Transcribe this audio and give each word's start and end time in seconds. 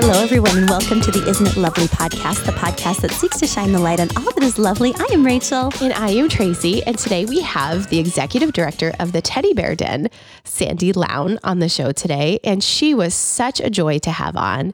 Hello, 0.00 0.22
everyone, 0.22 0.56
and 0.56 0.70
welcome 0.70 1.00
to 1.00 1.10
the 1.10 1.28
Isn't 1.28 1.48
It 1.48 1.56
Lovely 1.56 1.86
podcast, 1.86 2.46
the 2.46 2.52
podcast 2.52 3.00
that 3.00 3.10
seeks 3.10 3.40
to 3.40 3.48
shine 3.48 3.72
the 3.72 3.80
light 3.80 3.98
on 3.98 4.08
all 4.16 4.32
that 4.32 4.44
is 4.44 4.56
lovely. 4.56 4.94
I 4.94 5.08
am 5.12 5.26
Rachel. 5.26 5.72
And 5.82 5.92
I 5.92 6.10
am 6.10 6.28
Tracy. 6.28 6.84
And 6.84 6.96
today 6.96 7.24
we 7.24 7.40
have 7.40 7.90
the 7.90 7.98
executive 7.98 8.52
director 8.52 8.92
of 9.00 9.10
the 9.10 9.20
Teddy 9.20 9.54
Bear 9.54 9.74
Den, 9.74 10.08
Sandy 10.44 10.92
Lown, 10.92 11.40
on 11.42 11.58
the 11.58 11.68
show 11.68 11.90
today. 11.90 12.38
And 12.44 12.62
she 12.62 12.94
was 12.94 13.12
such 13.12 13.58
a 13.58 13.70
joy 13.70 13.98
to 13.98 14.12
have 14.12 14.36
on. 14.36 14.72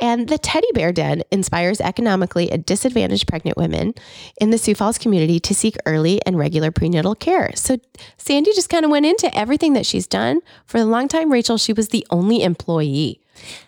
And 0.00 0.28
the 0.28 0.38
Teddy 0.38 0.66
Bear 0.74 0.90
Den 0.90 1.22
inspires 1.30 1.80
economically 1.80 2.46
disadvantaged 2.48 3.28
pregnant 3.28 3.56
women 3.56 3.94
in 4.40 4.50
the 4.50 4.58
Sioux 4.58 4.74
Falls 4.74 4.98
community 4.98 5.38
to 5.38 5.54
seek 5.54 5.76
early 5.86 6.20
and 6.26 6.36
regular 6.36 6.72
prenatal 6.72 7.14
care. 7.14 7.52
So 7.54 7.76
Sandy 8.18 8.52
just 8.52 8.70
kind 8.70 8.84
of 8.84 8.90
went 8.90 9.06
into 9.06 9.32
everything 9.38 9.74
that 9.74 9.86
she's 9.86 10.08
done. 10.08 10.40
For 10.66 10.78
a 10.78 10.84
long 10.84 11.06
time, 11.06 11.30
Rachel, 11.30 11.58
she 11.58 11.72
was 11.72 11.90
the 11.90 12.04
only 12.10 12.42
employee. 12.42 13.20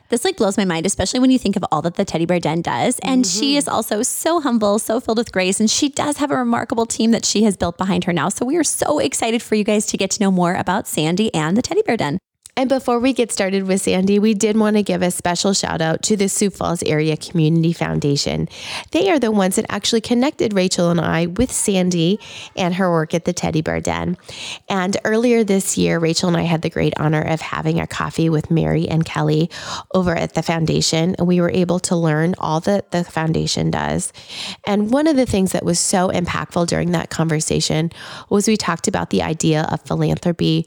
This 0.09 0.25
like 0.25 0.37
blows 0.37 0.57
my 0.57 0.65
mind, 0.65 0.87
especially 0.87 1.21
when 1.21 1.31
you 1.31 1.39
think 1.39 1.57
of 1.57 1.65
all 1.71 1.83
that 1.83 1.97
the 1.97 2.05
Teddy 2.05 2.27
Bear 2.27 2.41
Den 2.41 2.63
does. 2.63 2.99
And 3.01 3.25
mm-hmm. 3.25 3.41
she 3.41 3.57
is 3.57 3.67
also 3.67 4.03
so 4.03 4.41
humble, 4.41 4.79
so 4.79 5.01
filled 5.01 5.19
with 5.19 5.33
grace, 5.33 5.61
and 5.61 5.71
she 5.71 5.89
does 5.89 6.19
have 6.19 6.31
a 6.31 6.37
remarkable 6.37 6.87
team 6.87 7.11
that 7.11 7.25
she 7.25 7.43
has 7.45 7.57
built 7.57 7.77
behind 7.77 8.05
her 8.05 8.13
now. 8.13 8.29
So 8.29 8.45
we 8.45 8.57
are 8.57 8.65
so 8.65 8.99
excited 8.99 9.43
for 9.43 9.55
you 9.55 9.65
guys 9.65 9.87
to 9.87 9.97
get 9.97 10.11
to 10.13 10.21
know 10.21 10.31
more 10.31 10.55
about 10.55 10.87
Sandy 10.87 11.35
and 11.35 11.57
the 11.57 11.63
Teddy 11.63 11.83
Bear 11.83 11.97
Den. 11.97 12.19
And 12.59 12.71
before 12.71 12.99
we 12.99 13.13
get 13.13 13.31
started 13.31 13.65
with 13.65 13.83
Sandy, 13.83 14.19
we 14.19 14.33
did 14.33 14.57
want 14.57 14.77
to 14.77 14.83
give 14.83 15.03
a 15.03 15.11
special 15.11 15.53
shout 15.53 15.83
out 15.83 16.03
to 16.05 16.17
the 16.17 16.27
Sioux 16.27 16.49
Falls 16.49 16.83
Area 16.85 17.15
Community 17.15 17.75
Foundation. 17.75 18.49
They 18.93 19.11
are 19.11 19.19
the 19.19 19.31
ones 19.31 19.57
that 19.57 19.67
actually 19.69 20.01
connected 20.01 20.55
Rachel 20.55 20.89
and 20.89 20.99
I 20.99 21.27
with 21.27 21.53
Sandy 21.53 22.19
and 22.57 22.75
her 22.77 22.91
work 22.91 23.13
at 23.13 23.27
the 23.27 23.35
Teddy 23.35 23.61
Bear 23.61 23.83
Den. 23.83 24.17
And 24.71 24.97
earlier 25.05 25.45
this 25.45 25.77
year, 25.77 25.99
Rachel 25.99 26.29
and 26.29 26.37
I 26.39 26.45
had 26.45 26.63
the 26.63 26.71
great 26.71 26.95
honor 26.99 27.21
of 27.21 27.43
having 27.43 27.79
a 27.79 27.87
coffee 27.87 28.31
with 28.31 28.51
Mary 28.51 28.89
and 28.89 29.05
Kelly 29.05 29.51
over 29.95 30.17
at 30.17 30.33
the 30.33 30.43
foundation. 30.43 31.15
And 31.19 31.27
we 31.27 31.43
were 31.43 31.51
able 31.51 31.79
to 31.81 31.95
learn 31.95 32.35
all 32.39 32.61
that 32.61 32.91
the 32.91 33.05
foundation 33.05 33.71
does. 33.71 34.15
And 34.67 34.91
one 34.91 35.09
of 35.09 35.17
the 35.17 35.27
things 35.27 35.53
that 35.53 35.67
was 35.67 35.79
so 35.79 36.09
impactful 36.09 36.69
during 36.69 36.93
that 36.93 37.11
conversation 37.11 37.93
was 38.31 38.49
we 38.49 38.57
talked 38.57 38.89
about 38.89 39.11
the 39.11 39.21
idea 39.23 39.69
of 39.71 39.83
philanthropy. 39.83 40.67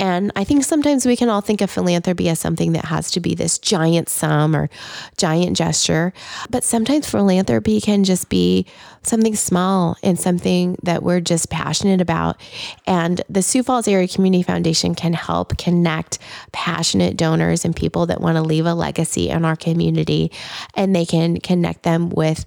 And 0.00 0.32
I 0.34 0.42
think 0.42 0.64
sometimes 0.64 1.06
we 1.06 1.14
can 1.14 1.27
can 1.28 1.34
all 1.34 1.40
think 1.42 1.60
of 1.60 1.70
philanthropy 1.70 2.30
as 2.30 2.40
something 2.40 2.72
that 2.72 2.86
has 2.86 3.10
to 3.10 3.20
be 3.20 3.34
this 3.34 3.58
giant 3.58 4.08
sum 4.08 4.56
or 4.56 4.70
giant 5.18 5.54
gesture, 5.54 6.14
but 6.48 6.64
sometimes 6.64 7.10
philanthropy 7.10 7.82
can 7.82 8.02
just 8.02 8.30
be 8.30 8.64
something 9.02 9.36
small 9.36 9.94
and 10.02 10.18
something 10.18 10.74
that 10.82 11.02
we're 11.02 11.20
just 11.20 11.50
passionate 11.50 12.00
about. 12.00 12.40
And 12.86 13.20
the 13.28 13.42
Sioux 13.42 13.62
Falls 13.62 13.86
Area 13.86 14.08
Community 14.08 14.42
Foundation 14.42 14.94
can 14.94 15.12
help 15.12 15.58
connect 15.58 16.18
passionate 16.52 17.18
donors 17.18 17.62
and 17.66 17.76
people 17.76 18.06
that 18.06 18.22
want 18.22 18.36
to 18.36 18.42
leave 18.42 18.64
a 18.64 18.72
legacy 18.72 19.28
in 19.28 19.44
our 19.44 19.56
community, 19.56 20.32
and 20.74 20.96
they 20.96 21.04
can 21.04 21.40
connect 21.40 21.82
them 21.82 22.08
with 22.08 22.46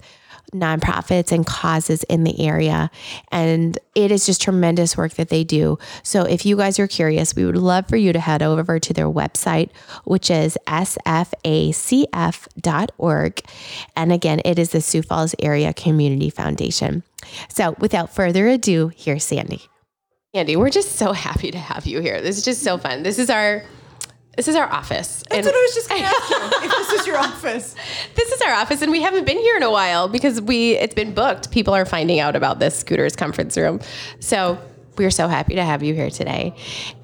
nonprofits 0.52 1.32
and 1.32 1.46
causes 1.46 2.02
in 2.04 2.24
the 2.24 2.40
area. 2.40 2.90
And 3.30 3.78
it 3.94 4.10
is 4.10 4.26
just 4.26 4.42
tremendous 4.42 4.96
work 4.96 5.14
that 5.14 5.28
they 5.28 5.44
do. 5.44 5.78
So 6.02 6.22
if 6.22 6.44
you 6.46 6.56
guys 6.56 6.78
are 6.78 6.86
curious, 6.86 7.34
we 7.34 7.44
would 7.44 7.56
love 7.56 7.88
for 7.88 7.96
you 7.96 8.12
to 8.12 8.20
head 8.20 8.42
over 8.42 8.78
to 8.78 8.92
their 8.92 9.08
website, 9.08 9.70
which 10.04 10.30
is 10.30 10.58
sfacf.org. 10.66 11.42
And 13.96 14.12
again, 14.12 14.40
it 14.44 14.58
is 14.58 14.70
the 14.70 14.80
Sioux 14.80 15.02
Falls 15.02 15.34
Area 15.38 15.72
Community 15.72 16.30
Foundation. 16.30 17.02
So 17.48 17.76
without 17.78 18.14
further 18.14 18.48
ado, 18.48 18.92
here's 18.94 19.24
Sandy. 19.24 19.62
Andy, 20.34 20.56
we're 20.56 20.70
just 20.70 20.92
so 20.92 21.12
happy 21.12 21.50
to 21.50 21.58
have 21.58 21.84
you 21.86 22.00
here. 22.00 22.22
This 22.22 22.38
is 22.38 22.44
just 22.44 22.62
so 22.62 22.78
fun. 22.78 23.02
This 23.02 23.18
is 23.18 23.28
our 23.28 23.64
this 24.36 24.48
is 24.48 24.56
our 24.56 24.70
office. 24.72 25.22
That's 25.28 25.34
and 25.34 25.46
what 25.46 25.54
I 25.54 25.58
was 25.58 25.74
just 25.74 25.88
going 25.88 26.00
to 26.02 26.06
ask 26.08 26.30
you. 26.30 26.68
if 26.68 26.70
this 26.70 27.00
is 27.00 27.06
your 27.06 27.18
office. 27.18 27.74
This 28.14 28.32
is 28.32 28.40
our 28.42 28.52
office, 28.52 28.82
and 28.82 28.90
we 28.90 29.02
haven't 29.02 29.26
been 29.26 29.38
here 29.38 29.56
in 29.56 29.62
a 29.62 29.70
while 29.70 30.08
because 30.08 30.40
we 30.40 30.72
it's 30.72 30.94
been 30.94 31.12
booked. 31.12 31.50
People 31.50 31.74
are 31.74 31.84
finding 31.84 32.18
out 32.20 32.34
about 32.34 32.58
this 32.58 32.78
Scooters 32.78 33.14
conference 33.16 33.56
room. 33.56 33.80
So 34.20 34.58
we're 34.96 35.10
so 35.10 35.28
happy 35.28 35.54
to 35.54 35.64
have 35.64 35.82
you 35.82 35.94
here 35.94 36.10
today. 36.10 36.54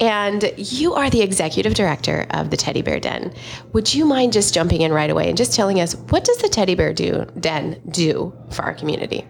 And 0.00 0.53
you 0.56 0.94
are 0.94 1.09
the 1.09 1.22
executive 1.22 1.75
director 1.75 2.26
of 2.31 2.50
the 2.50 2.56
Teddy 2.56 2.82
Bear 2.82 3.00
Den. 3.00 3.32
Would 3.72 3.94
you 3.94 4.04
mind 4.04 4.32
just 4.32 4.53
jumping 4.53 4.82
in 4.82 4.93
right 4.93 5.10
away 5.10 5.28
and 5.28 5.37
just 5.37 5.54
telling 5.54 5.81
us 5.81 5.94
what 5.94 6.25
does 6.25 6.37
the 6.38 6.49
Teddy 6.49 6.75
Bear 6.75 6.93
do, 6.93 7.26
Den 7.41 7.81
do 7.88 8.32
for 8.50 8.62
our 8.62 8.75
community? 8.75 9.25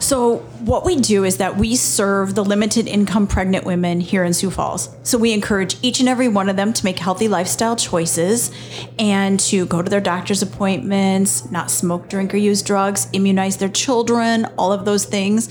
So, 0.00 0.38
what 0.60 0.84
we 0.84 0.96
do 0.96 1.24
is 1.24 1.38
that 1.38 1.56
we 1.56 1.76
serve 1.76 2.34
the 2.34 2.44
limited 2.44 2.86
income 2.86 3.26
pregnant 3.26 3.64
women 3.64 4.00
here 4.00 4.22
in 4.22 4.34
Sioux 4.34 4.50
Falls. 4.50 4.94
So, 5.02 5.16
we 5.16 5.32
encourage 5.32 5.76
each 5.82 6.00
and 6.00 6.08
every 6.08 6.28
one 6.28 6.48
of 6.48 6.56
them 6.56 6.72
to 6.74 6.84
make 6.84 6.98
healthy 6.98 7.28
lifestyle 7.28 7.74
choices 7.74 8.50
and 8.98 9.40
to 9.40 9.66
go 9.66 9.80
to 9.80 9.90
their 9.90 10.00
doctor's 10.00 10.42
appointments, 10.42 11.50
not 11.50 11.70
smoke, 11.70 12.08
drink, 12.08 12.34
or 12.34 12.36
use 12.36 12.62
drugs, 12.62 13.08
immunize 13.12 13.56
their 13.56 13.70
children, 13.70 14.46
all 14.58 14.72
of 14.72 14.84
those 14.84 15.04
things. 15.04 15.48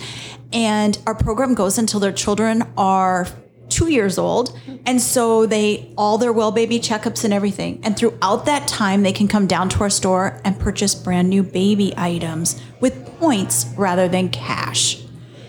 And 0.54 0.98
our 1.06 1.16
program 1.16 1.54
goes 1.54 1.78
until 1.78 2.00
their 2.00 2.12
children 2.12 2.64
are 2.78 3.28
two 3.70 3.92
years 3.92 4.18
old. 4.18 4.60
And 4.86 5.02
so 5.02 5.46
they, 5.46 5.94
all 5.98 6.18
their 6.18 6.34
well 6.34 6.52
baby 6.52 6.80
checkups 6.80 7.24
and 7.24 7.34
everything. 7.34 7.80
And 7.84 7.98
throughout 7.98 8.46
that 8.46 8.68
time, 8.68 9.04
they 9.04 9.14
can 9.14 9.28
come 9.28 9.48
down 9.48 9.70
to 9.70 9.80
our 9.82 9.90
store 9.90 10.40
and 10.44 10.60
purchase 10.60 10.94
brand 10.94 11.30
new 11.30 11.42
baby 11.42 11.94
items 11.98 12.62
with 12.80 13.06
points 13.18 13.66
rather 13.78 14.08
than 14.08 14.30
cash. 14.30 15.04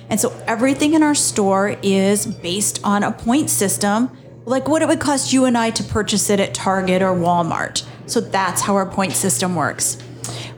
And 0.08 0.20
so 0.20 0.30
everything 0.46 0.94
in 0.94 1.02
our 1.02 1.14
store 1.14 1.76
is 1.82 2.26
based 2.26 2.80
on 2.84 3.02
a 3.02 3.12
point 3.12 3.50
system, 3.50 4.10
like 4.44 4.68
what 4.68 4.82
it 4.82 4.88
would 4.88 5.00
cost 5.00 5.32
you 5.32 5.46
and 5.46 5.56
I 5.56 5.70
to 5.70 5.82
purchase 5.82 6.28
it 6.30 6.38
at 6.38 6.54
Target 6.54 7.02
or 7.02 7.14
Walmart. 7.14 7.84
So 8.06 8.20
that's 8.20 8.62
how 8.62 8.74
our 8.74 8.86
point 8.86 9.14
system 9.14 9.54
works. 9.54 9.96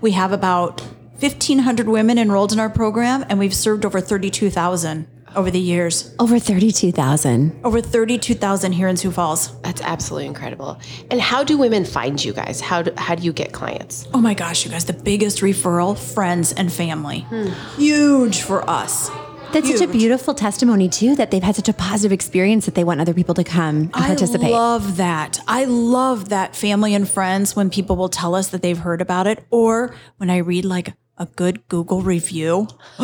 We 0.00 0.10
have 0.12 0.33
about 0.33 0.83
1,500 1.21 1.89
women 1.89 2.19
enrolled 2.19 2.53
in 2.53 2.59
our 2.59 2.71
program, 2.71 3.25
and 3.29 3.39
we've 3.39 3.55
served 3.55 3.85
over 3.85 4.01
32,000 4.01 5.07
over 5.37 5.51
the 5.51 5.61
years. 5.61 6.15
Over 6.19 6.39
32,000. 6.39 7.61
Over 7.65 7.81
32,000 7.81 8.73
here 8.73 8.89
in 8.89 8.97
Sioux 8.97 9.11
Falls. 9.11 9.59
That's 9.63 9.81
absolutely 9.81 10.27
incredible. 10.27 10.79
And 11.11 11.21
how 11.21 11.45
do 11.45 11.59
women 11.59 11.85
find 11.85 12.23
you 12.23 12.33
guys? 12.33 12.61
How 12.61 12.83
do, 12.83 12.93
how 12.97 13.15
do 13.15 13.23
you 13.23 13.33
get 13.33 13.53
clients? 13.53 14.07
Oh 14.15 14.21
my 14.21 14.35
gosh, 14.35 14.65
you 14.65 14.71
guys, 14.71 14.85
the 14.85 14.93
biggest 14.93 15.39
referral, 15.39 15.99
friends 15.99 16.53
and 16.53 16.73
family. 16.73 17.21
Hmm. 17.21 17.49
Huge 17.77 18.43
for 18.43 18.69
us. 18.69 19.11
That's 19.53 19.69
Huge. 19.69 19.79
such 19.79 19.89
a 19.89 19.93
beautiful 19.93 20.35
testimony 20.35 20.89
too 20.89 21.15
that 21.15 21.31
they've 21.31 21.43
had 21.43 21.55
such 21.55 21.69
a 21.69 21.73
positive 21.73 22.13
experience 22.13 22.67
that 22.67 22.75
they 22.75 22.83
want 22.83 23.01
other 23.01 23.15
people 23.15 23.37
to 23.37 23.45
come 23.45 23.77
and 23.77 23.93
participate. 23.93 24.49
I 24.49 24.51
love 24.51 24.97
that. 24.97 25.39
I 25.47 25.65
love 25.67 26.31
that 26.31 26.57
family 26.57 26.93
and 26.93 27.09
friends 27.09 27.55
when 27.55 27.71
people 27.71 27.95
will 27.95 28.09
tell 28.09 28.35
us 28.35 28.49
that 28.49 28.63
they've 28.63 28.79
heard 28.79 29.01
about 29.01 29.29
it 29.29 29.45
or 29.51 29.95
when 30.17 30.29
I 30.29 30.39
read 30.39 30.65
like 30.65 30.95
a 31.17 31.27
good 31.27 31.67
Google 31.69 32.03
review. 32.03 32.69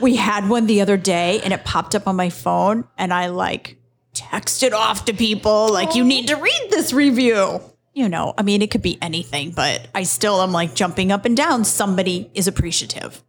we 0.00 0.16
had 0.16 0.48
one 0.48 0.66
the 0.66 0.80
other 0.80 0.96
day 0.96 1.40
and 1.42 1.52
it 1.52 1.64
popped 1.64 1.94
up 1.94 2.06
on 2.06 2.16
my 2.16 2.30
phone 2.30 2.84
and 2.98 3.12
I 3.12 3.28
like 3.28 3.78
texted 4.14 4.72
off 4.72 5.04
to 5.06 5.14
people 5.14 5.68
like 5.72 5.94
you 5.94 6.04
need 6.04 6.28
to 6.28 6.36
read 6.36 6.68
this 6.70 6.92
review. 6.92 7.60
You 7.92 8.08
know, 8.08 8.34
I 8.36 8.42
mean 8.42 8.62
it 8.62 8.70
could 8.70 8.82
be 8.82 8.98
anything, 9.00 9.52
but 9.52 9.88
I 9.94 10.02
still 10.02 10.42
am 10.42 10.52
like 10.52 10.74
jumping 10.74 11.12
up 11.12 11.24
and 11.24 11.36
down 11.36 11.64
somebody 11.64 12.30
is 12.34 12.46
appreciative. 12.46 13.22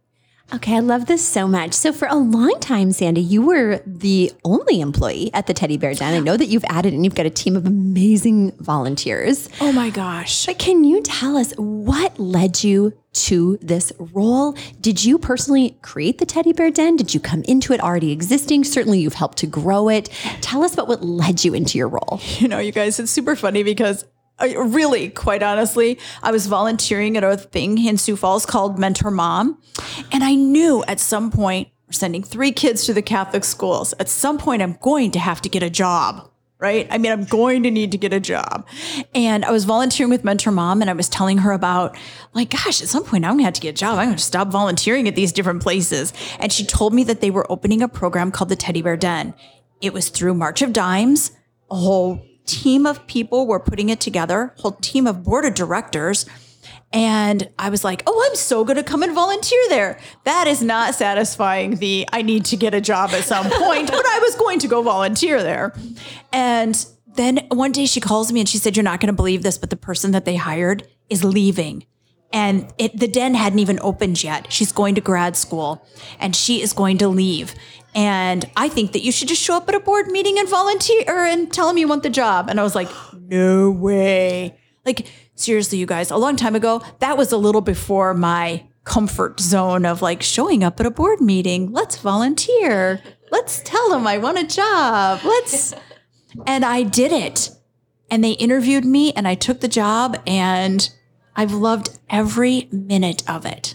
Okay, 0.54 0.76
I 0.76 0.80
love 0.80 1.04
this 1.04 1.26
so 1.26 1.46
much. 1.46 1.74
So, 1.74 1.92
for 1.92 2.08
a 2.08 2.14
long 2.14 2.58
time, 2.58 2.90
Sandy, 2.92 3.20
you 3.20 3.42
were 3.42 3.82
the 3.84 4.32
only 4.46 4.80
employee 4.80 5.30
at 5.34 5.46
the 5.46 5.52
Teddy 5.52 5.76
Bear 5.76 5.92
Den. 5.92 6.14
I 6.14 6.20
know 6.20 6.38
that 6.38 6.46
you've 6.46 6.64
added 6.70 6.94
and 6.94 7.04
you've 7.04 7.14
got 7.14 7.26
a 7.26 7.30
team 7.30 7.54
of 7.54 7.66
amazing 7.66 8.52
volunteers. 8.52 9.50
Oh 9.60 9.72
my 9.72 9.90
gosh. 9.90 10.46
But 10.46 10.58
can 10.58 10.84
you 10.84 11.02
tell 11.02 11.36
us 11.36 11.52
what 11.58 12.18
led 12.18 12.64
you 12.64 12.94
to 13.26 13.58
this 13.60 13.92
role? 13.98 14.56
Did 14.80 15.04
you 15.04 15.18
personally 15.18 15.78
create 15.82 16.18
the 16.18 16.26
Teddy 16.26 16.52
Bear 16.52 16.70
Den? 16.70 16.96
Did 16.96 17.14
you 17.14 17.20
come 17.20 17.42
into 17.42 17.72
it 17.72 17.80
already 17.80 18.12
existing? 18.12 18.64
Certainly, 18.64 19.00
you've 19.00 19.14
helped 19.14 19.38
to 19.38 19.46
grow 19.46 19.88
it. 19.88 20.08
Tell 20.40 20.64
us 20.64 20.74
about 20.74 20.88
what 20.88 21.02
led 21.02 21.44
you 21.44 21.54
into 21.54 21.78
your 21.78 21.88
role. 21.88 22.20
You 22.38 22.46
know, 22.46 22.58
you 22.58 22.72
guys, 22.72 23.00
it's 23.00 23.10
super 23.10 23.34
funny 23.34 23.62
because 23.62 24.04
uh, 24.38 24.48
really, 24.56 25.08
quite 25.08 25.42
honestly, 25.42 25.98
I 26.22 26.30
was 26.30 26.46
volunteering 26.46 27.16
at 27.16 27.24
a 27.24 27.36
thing 27.36 27.84
in 27.84 27.96
Sioux 27.96 28.16
Falls 28.16 28.46
called 28.46 28.78
Mentor 28.78 29.10
Mom. 29.10 29.60
And 30.12 30.22
I 30.22 30.34
knew 30.34 30.84
at 30.86 31.00
some 31.00 31.30
point, 31.30 31.68
sending 31.90 32.22
three 32.22 32.52
kids 32.52 32.84
to 32.84 32.92
the 32.92 33.02
Catholic 33.02 33.44
schools. 33.44 33.94
At 33.98 34.08
some 34.08 34.38
point, 34.38 34.62
I'm 34.62 34.78
going 34.80 35.10
to 35.12 35.18
have 35.18 35.40
to 35.42 35.48
get 35.48 35.62
a 35.62 35.70
job, 35.70 36.30
right? 36.60 36.88
I 36.90 36.98
mean, 36.98 37.12
I'm 37.12 37.24
going 37.24 37.62
to 37.62 37.70
need 37.70 37.92
to 37.92 37.98
get 37.98 38.12
a 38.12 38.20
job. 38.20 38.66
And 39.14 39.44
I 39.44 39.52
was 39.52 39.64
volunteering 39.64 40.10
with 40.10 40.24
Mentor 40.24 40.50
Mom 40.50 40.80
and 40.80 40.90
I 40.90 40.92
was 40.92 41.08
telling 41.08 41.38
her 41.38 41.52
about, 41.52 41.96
like, 42.34 42.50
gosh, 42.50 42.82
at 42.82 42.88
some 42.88 43.04
point, 43.04 43.24
I'm 43.24 43.32
going 43.32 43.38
to 43.40 43.44
have 43.44 43.54
to 43.54 43.60
get 43.60 43.70
a 43.70 43.72
job. 43.72 43.98
I'm 43.98 44.06
going 44.06 44.16
to 44.16 44.22
stop 44.22 44.48
volunteering 44.48 45.06
at 45.06 45.14
these 45.14 45.32
different 45.32 45.62
places. 45.62 46.12
And 46.40 46.52
she 46.52 46.64
told 46.66 46.92
me 46.92 47.04
that 47.04 47.20
they 47.20 47.30
were 47.30 47.50
opening 47.50 47.82
a 47.82 47.88
program 47.88 48.32
called 48.32 48.48
the 48.48 48.56
Teddy 48.56 48.82
Bear 48.82 48.96
Den. 48.96 49.34
It 49.80 49.92
was 49.92 50.08
through 50.08 50.34
March 50.34 50.60
of 50.60 50.72
Dimes, 50.72 51.30
a 51.70 51.76
whole 51.76 52.24
team 52.46 52.86
of 52.86 53.06
people 53.06 53.46
were 53.46 53.60
putting 53.60 53.90
it 53.90 54.00
together, 54.00 54.54
whole 54.58 54.72
team 54.72 55.06
of 55.06 55.22
board 55.22 55.44
of 55.44 55.54
directors. 55.54 56.26
And 56.92 57.50
I 57.58 57.68
was 57.68 57.84
like, 57.84 58.02
oh, 58.06 58.26
I'm 58.26 58.34
so 58.34 58.64
going 58.64 58.76
to 58.76 58.82
come 58.82 59.02
and 59.02 59.14
volunteer 59.14 59.60
there. 59.68 59.98
That 60.24 60.46
is 60.46 60.62
not 60.62 60.94
satisfying 60.94 61.76
the 61.76 62.08
I 62.12 62.22
need 62.22 62.46
to 62.46 62.56
get 62.56 62.72
a 62.72 62.80
job 62.80 63.10
at 63.10 63.24
some 63.24 63.44
point, 63.50 63.90
but 63.90 64.06
I 64.06 64.18
was 64.20 64.34
going 64.36 64.58
to 64.60 64.68
go 64.68 64.82
volunteer 64.82 65.42
there. 65.42 65.74
And 66.32 66.86
then 67.14 67.46
one 67.50 67.72
day 67.72 67.84
she 67.84 68.00
calls 68.00 68.32
me 68.32 68.40
and 68.40 68.48
she 68.48 68.58
said, 68.58 68.76
You're 68.76 68.84
not 68.84 69.00
going 69.00 69.08
to 69.08 69.16
believe 69.16 69.42
this, 69.42 69.58
but 69.58 69.70
the 69.70 69.76
person 69.76 70.12
that 70.12 70.24
they 70.24 70.36
hired 70.36 70.86
is 71.10 71.24
leaving. 71.24 71.84
And 72.32 72.72
it, 72.78 72.98
the 72.98 73.08
den 73.08 73.34
hadn't 73.34 73.58
even 73.58 73.78
opened 73.82 74.22
yet. 74.22 74.52
She's 74.52 74.72
going 74.72 74.94
to 74.96 75.00
grad 75.00 75.36
school 75.36 75.86
and 76.18 76.36
she 76.36 76.62
is 76.62 76.72
going 76.72 76.98
to 76.98 77.08
leave. 77.08 77.54
And 77.94 78.44
I 78.56 78.68
think 78.68 78.92
that 78.92 79.00
you 79.00 79.12
should 79.12 79.28
just 79.28 79.42
show 79.42 79.56
up 79.56 79.68
at 79.68 79.74
a 79.74 79.80
board 79.80 80.08
meeting 80.08 80.38
and 80.38 80.48
volunteer 80.48 81.24
and 81.24 81.52
tell 81.52 81.68
them 81.68 81.78
you 81.78 81.88
want 81.88 82.02
the 82.02 82.10
job. 82.10 82.48
And 82.48 82.60
I 82.60 82.62
was 82.62 82.74
like, 82.74 82.88
No 83.14 83.70
way. 83.70 84.58
Like, 84.84 85.06
seriously, 85.38 85.78
you 85.78 85.86
guys, 85.86 86.10
a 86.10 86.16
long 86.16 86.36
time 86.36 86.54
ago, 86.54 86.82
that 86.98 87.16
was 87.16 87.32
a 87.32 87.36
little 87.36 87.60
before 87.60 88.14
my 88.14 88.64
comfort 88.84 89.38
zone 89.40 89.84
of 89.84 90.00
like 90.02 90.22
showing 90.22 90.64
up 90.64 90.80
at 90.80 90.86
a 90.86 90.90
board 90.90 91.20
meeting. 91.20 91.72
Let's 91.72 91.96
volunteer. 91.98 93.00
Let's 93.30 93.60
tell 93.64 93.90
them 93.90 94.06
I 94.06 94.18
want 94.18 94.38
a 94.38 94.46
job. 94.46 95.20
Let's. 95.24 95.74
And 96.46 96.62
I 96.64 96.82
did 96.82 97.10
it. 97.10 97.50
And 98.10 98.22
they 98.22 98.32
interviewed 98.32 98.84
me 98.84 99.12
and 99.14 99.26
I 99.26 99.34
took 99.34 99.60
the 99.60 99.66
job 99.66 100.20
and 100.26 100.88
I've 101.34 101.52
loved 101.52 101.98
every 102.10 102.68
minute 102.70 103.28
of 103.28 103.46
it. 103.46 103.74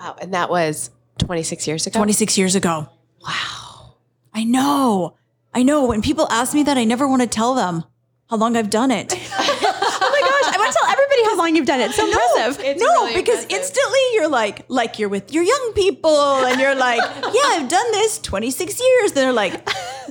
Wow. 0.00 0.16
And 0.20 0.32
that 0.32 0.48
was 0.48 0.90
26 1.18 1.68
years 1.68 1.86
ago? 1.86 1.98
26 1.98 2.38
years 2.38 2.54
ago. 2.54 2.88
Wow. 3.24 3.96
I 4.32 4.44
know. 4.44 5.16
I 5.52 5.62
know. 5.62 5.86
When 5.86 6.02
people 6.02 6.26
ask 6.30 6.54
me 6.54 6.62
that, 6.64 6.78
I 6.78 6.84
never 6.84 7.06
want 7.06 7.20
to 7.22 7.28
tell 7.28 7.54
them 7.54 7.84
how 8.30 8.36
long 8.38 8.56
I've 8.56 8.70
done 8.70 8.90
it. 8.90 9.14
Oh 10.06 10.10
my 10.10 10.20
gosh, 10.20 10.54
I 10.54 10.58
want 10.58 10.72
to 10.72 10.78
tell 10.78 10.90
everybody 10.90 11.13
how 11.24 11.36
long 11.36 11.56
you've 11.56 11.66
done 11.66 11.80
it. 11.80 11.86
It's 11.90 11.96
so 11.96 12.06
impressive. 12.06 12.78
no, 12.78 12.86
really 12.86 13.14
because 13.14 13.44
impressive. 13.44 13.50
instantly 13.50 14.00
you're 14.14 14.28
like, 14.28 14.64
like 14.68 14.98
you're 14.98 15.08
with 15.08 15.32
your 15.32 15.42
young 15.42 15.72
people 15.74 16.44
and 16.44 16.60
you're 16.60 16.74
like, 16.74 17.00
yeah, 17.16 17.42
I've 17.44 17.68
done 17.68 17.92
this 17.92 18.18
26 18.20 18.80
years. 18.80 19.12
They're 19.12 19.32
like, 19.32 19.68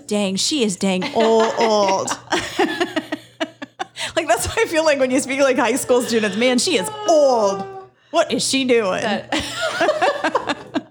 dang, 0.08 0.36
she 0.36 0.64
is 0.64 0.76
dang 0.76 1.04
old, 1.16 1.54
old. 1.58 2.08
like 4.16 4.28
that's 4.28 4.48
what 4.48 4.58
I 4.60 4.66
feel 4.66 4.84
like 4.84 5.00
when 5.00 5.12
you 5.12 5.20
speak 5.20 5.40
like 5.40 5.58
high 5.58 5.76
school 5.76 6.02
students. 6.02 6.38
Man, 6.38 6.60
she 6.60 6.78
is 6.78 6.90
old. 7.08 7.64
What 8.12 8.32
is 8.32 8.48
she 8.48 8.64
doing? 8.66 9.04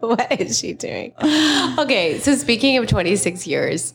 what 0.01 0.41
is 0.41 0.59
she 0.59 0.73
doing? 0.73 1.13
Okay, 1.79 2.19
so 2.19 2.35
speaking 2.35 2.77
of 2.79 2.89
26 2.89 3.47
years, 3.47 3.95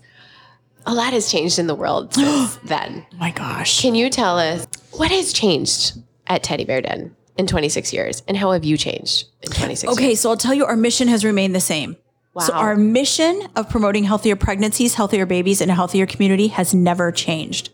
a 0.86 0.94
lot 0.94 1.12
has 1.12 1.30
changed 1.30 1.60
in 1.60 1.68
the 1.68 1.76
world 1.76 2.14
since 2.14 2.56
then. 2.64 3.06
oh 3.14 3.18
my 3.18 3.32
gosh. 3.32 3.82
Can 3.82 3.96
you 3.96 4.10
tell 4.10 4.40
us 4.40 4.66
what 4.94 5.12
has 5.12 5.34
changed 5.34 5.98
at 6.28 6.44
Teddy 6.44 6.66
Bear 6.66 6.82
Den 6.82 7.16
in 7.38 7.48
26 7.48 7.94
years 7.94 8.24
and 8.28 8.36
how 8.38 8.52
have 8.52 8.64
you 8.66 8.78
changed 8.78 9.28
in 9.42 9.52
26 9.52 9.94
Okay, 9.94 10.08
years? 10.10 10.20
so 10.22 10.30
I'll 10.32 10.38
tell 10.38 10.54
you, 10.54 10.66
our 10.66 10.76
mission 10.76 11.08
has 11.08 11.24
remained 11.26 11.54
the 11.56 11.60
same. 11.60 11.96
Wow. 12.34 12.44
So 12.44 12.54
our 12.54 12.76
mission 12.76 13.48
of 13.56 13.70
promoting 13.70 14.04
healthier 14.04 14.36
pregnancies, 14.36 14.94
healthier 14.96 15.26
babies, 15.26 15.60
and 15.62 15.72
a 15.72 15.74
healthier 15.76 16.06
community 16.06 16.48
has 16.50 16.74
never 16.74 17.12
changed. 17.12 17.72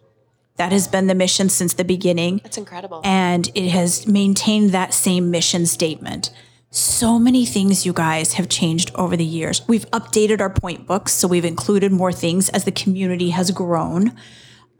That 0.58 0.72
has 0.72 0.88
been 0.88 1.08
the 1.08 1.16
mission 1.16 1.50
since 1.50 1.74
the 1.74 1.84
beginning. 1.84 2.40
That's 2.44 2.58
incredible. 2.58 3.02
and 3.04 3.50
it 3.56 3.70
has 3.70 4.06
maintained 4.08 4.70
that 4.72 4.94
same 4.94 5.32
mission 5.32 5.66
statement. 5.66 6.30
So 6.70 7.20
many 7.20 7.46
things, 7.46 7.86
you 7.86 7.94
guys, 7.94 8.34
have 8.34 8.50
changed 8.50 8.92
over 8.96 9.16
the 9.18 9.26
years. 9.26 9.62
We've 9.68 9.90
updated 9.92 10.40
our 10.42 10.50
point 10.50 10.88
books, 10.88 11.12
so 11.14 11.28
we've 11.28 11.46
included 11.46 11.92
more 11.92 12.12
things 12.12 12.50
as 12.50 12.64
the 12.66 12.72
community 12.72 13.30
has 13.32 13.52
grown. 13.52 14.16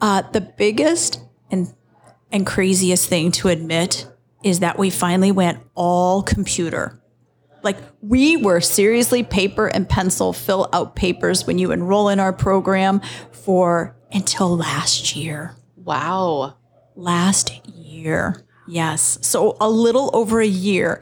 Uh, 0.02 0.22
the 0.32 0.42
biggest 0.42 1.20
and 1.52 1.74
and 2.34 2.46
craziest 2.46 3.08
thing 3.08 3.32
to 3.32 3.48
admit 3.48 4.06
is 4.44 4.60
that 4.60 4.78
we 4.78 4.90
finally 4.90 5.32
went 5.32 5.60
all 5.76 6.22
computer. 6.22 7.02
Like 7.62 7.78
we 8.02 8.36
were 8.36 8.60
seriously 8.60 9.24
paper 9.24 9.68
and 9.68 9.88
pencil 9.88 10.34
fill 10.34 10.68
out 10.74 10.98
papers 10.98 11.48
when 11.48 11.58
you 11.58 11.72
enroll 11.72 12.10
in 12.10 12.20
our 12.20 12.34
program 12.34 13.00
for 13.32 13.96
until 14.12 14.58
last 14.58 15.16
year 15.16 15.56
wow. 15.84 16.56
last 16.96 17.66
year. 17.68 18.46
Yes. 18.68 19.20
So 19.22 19.58
a 19.60 19.70
little 19.70 20.10
over 20.14 20.40
a 20.40 20.48
year, 20.48 21.02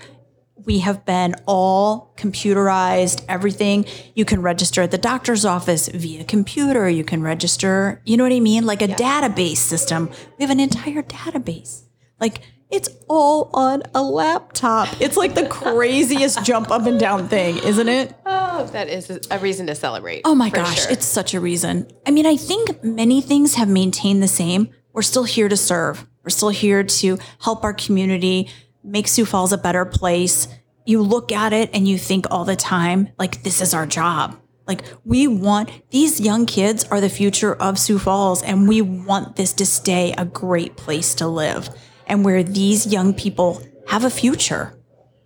we 0.65 0.79
have 0.79 1.05
been 1.05 1.35
all 1.45 2.13
computerized, 2.17 3.23
everything. 3.27 3.85
You 4.15 4.25
can 4.25 4.41
register 4.41 4.81
at 4.81 4.91
the 4.91 4.97
doctor's 4.97 5.45
office 5.45 5.87
via 5.87 6.23
computer. 6.23 6.89
You 6.89 7.03
can 7.03 7.21
register, 7.21 8.01
you 8.05 8.17
know 8.17 8.23
what 8.23 8.33
I 8.33 8.39
mean? 8.39 8.65
Like 8.65 8.81
a 8.81 8.87
database 8.87 9.57
system. 9.57 10.09
We 10.37 10.43
have 10.43 10.51
an 10.51 10.59
entire 10.59 11.03
database. 11.03 11.83
Like 12.19 12.41
it's 12.69 12.89
all 13.09 13.49
on 13.53 13.83
a 13.93 14.01
laptop. 14.01 14.87
It's 15.01 15.17
like 15.17 15.35
the 15.35 15.47
craziest 15.47 16.43
jump 16.45 16.71
up 16.71 16.85
and 16.85 16.99
down 16.99 17.27
thing, 17.27 17.57
isn't 17.57 17.89
it? 17.89 18.15
Oh, 18.25 18.65
that 18.67 18.87
is 18.87 19.27
a 19.29 19.39
reason 19.39 19.67
to 19.67 19.75
celebrate. 19.75 20.21
Oh 20.25 20.35
my 20.35 20.49
gosh, 20.49 20.83
sure. 20.83 20.91
it's 20.91 21.05
such 21.05 21.33
a 21.33 21.39
reason. 21.39 21.87
I 22.07 22.11
mean, 22.11 22.25
I 22.25 22.37
think 22.37 22.83
many 22.83 23.21
things 23.21 23.55
have 23.55 23.67
maintained 23.67 24.23
the 24.23 24.27
same. 24.27 24.69
We're 24.93 25.01
still 25.01 25.23
here 25.23 25.49
to 25.49 25.57
serve. 25.57 26.07
We're 26.23 26.29
still 26.29 26.49
here 26.49 26.83
to 26.83 27.17
help 27.39 27.63
our 27.63 27.73
community 27.73 28.49
make 28.83 29.07
Sioux 29.07 29.25
Falls 29.25 29.53
a 29.53 29.57
better 29.57 29.85
place. 29.85 30.47
You 30.85 31.01
look 31.01 31.31
at 31.31 31.53
it 31.53 31.69
and 31.73 31.87
you 31.87 31.97
think 31.97 32.25
all 32.29 32.45
the 32.45 32.55
time, 32.55 33.09
like, 33.19 33.43
this 33.43 33.61
is 33.61 33.73
our 33.73 33.85
job. 33.85 34.37
Like, 34.67 34.83
we 35.03 35.27
want 35.27 35.69
these 35.91 36.19
young 36.19 36.45
kids 36.45 36.85
are 36.85 37.01
the 37.01 37.09
future 37.09 37.53
of 37.55 37.79
Sioux 37.79 37.99
Falls, 37.99 38.41
and 38.43 38.67
we 38.67 38.81
want 38.81 39.35
this 39.35 39.53
to 39.53 39.65
stay 39.65 40.13
a 40.17 40.25
great 40.25 40.77
place 40.77 41.13
to 41.15 41.27
live 41.27 41.69
and 42.07 42.25
where 42.25 42.43
these 42.43 42.87
young 42.87 43.13
people 43.13 43.61
have 43.87 44.03
a 44.03 44.09
future 44.09 44.77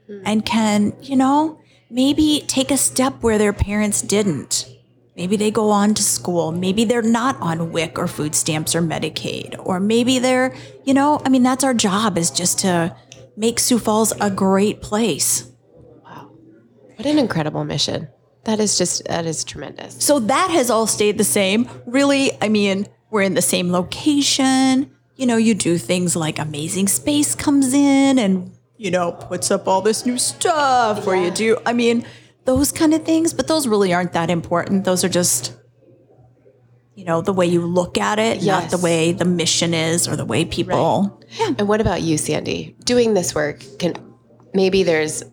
hmm. 0.08 0.22
and 0.26 0.46
can, 0.46 0.94
you 1.02 1.16
know, 1.16 1.60
maybe 1.90 2.44
take 2.48 2.72
a 2.72 2.78
step 2.78 3.22
where 3.22 3.38
their 3.38 3.54
parents 3.54 4.02
didn't. 4.02 4.70
Maybe 5.16 5.38
they 5.38 5.50
go 5.50 5.70
on 5.70 5.94
to 5.94 6.04
school. 6.04 6.52
Maybe 6.52 6.84
they're 6.84 7.02
not 7.02 7.40
on 7.40 7.72
WIC 7.72 7.98
or 7.98 8.08
food 8.08 8.36
stamps 8.36 8.76
or 8.76 8.82
Medicaid. 8.82 9.56
Or 9.60 9.80
maybe 9.80 10.20
they're, 10.20 10.54
you 10.84 10.94
know, 10.94 11.22
I 11.24 11.30
mean, 11.30 11.42
that's 11.42 11.64
our 11.64 11.74
job 11.74 12.18
is 12.18 12.30
just 12.30 12.60
to 12.60 12.96
make 13.36 13.60
Sioux 13.60 13.80
Falls 13.80 14.14
a 14.20 14.30
great 14.30 14.82
place. 14.82 15.52
Wow. 16.04 16.32
What 16.96 17.06
an 17.06 17.20
incredible 17.20 17.64
mission. 17.64 18.08
That 18.46 18.60
is 18.60 18.78
just, 18.78 19.06
that 19.06 19.26
is 19.26 19.44
tremendous. 19.44 20.04
So 20.04 20.20
that 20.20 20.50
has 20.52 20.70
all 20.70 20.88
stayed 20.88 21.18
the 21.18 21.24
same. 21.24 21.68
Really, 21.86 22.32
I 22.42 22.50
mean, 22.50 22.88
we're 23.10 23.24
in 23.24 23.34
the 23.34 23.42
same 23.42 23.72
location. 23.72 24.92
You 25.16 25.26
know, 25.26 25.38
you 25.38 25.54
do 25.56 25.78
things 25.78 26.16
like 26.16 26.38
Amazing 26.38 26.88
Space 26.88 27.34
comes 27.36 27.74
in 27.74 28.20
and, 28.20 28.52
you 28.78 28.92
know, 28.92 29.14
puts 29.14 29.50
up 29.50 29.68
all 29.68 29.82
this 29.82 30.06
new 30.06 30.18
stuff, 30.18 31.08
or 31.08 31.16
you 31.16 31.32
do, 31.32 31.58
I 31.66 31.74
mean, 31.74 32.06
those 32.44 32.72
kind 32.72 32.94
of 32.94 33.04
things, 33.04 33.34
but 33.34 33.48
those 33.48 33.68
really 33.68 33.94
aren't 33.94 34.14
that 34.14 34.30
important. 34.30 34.84
Those 34.84 35.04
are 35.04 35.10
just, 35.10 35.56
you 36.96 37.04
know, 37.04 37.22
the 37.22 37.34
way 37.34 37.46
you 37.46 37.62
look 37.62 37.98
at 37.98 38.20
it, 38.20 38.44
not 38.44 38.72
the 38.72 38.78
way 38.78 39.12
the 39.12 39.26
mission 39.26 39.74
is 39.74 40.08
or 40.08 40.16
the 40.16 40.26
way 40.26 40.46
people. 40.46 41.22
Yeah. 41.38 41.54
And 41.58 41.68
what 41.68 41.82
about 41.82 42.02
you, 42.02 42.18
Sandy? 42.18 42.76
Doing 42.86 43.14
this 43.14 43.36
work 43.36 43.64
can 43.80 43.96
maybe 44.54 44.84
there's 44.84 45.24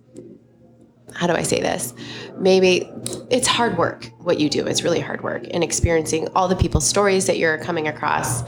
how 1.14 1.26
do 1.26 1.34
I 1.34 1.42
say 1.42 1.60
this? 1.60 1.94
Maybe 2.38 2.90
it's 3.30 3.46
hard 3.46 3.78
work 3.78 4.10
what 4.18 4.40
you 4.40 4.48
do. 4.48 4.66
It's 4.66 4.82
really 4.82 5.00
hard 5.00 5.22
work 5.22 5.44
and 5.50 5.62
experiencing 5.62 6.28
all 6.34 6.48
the 6.48 6.56
people's 6.56 6.88
stories 6.88 7.26
that 7.26 7.38
you're 7.38 7.58
coming 7.58 7.86
across. 7.86 8.42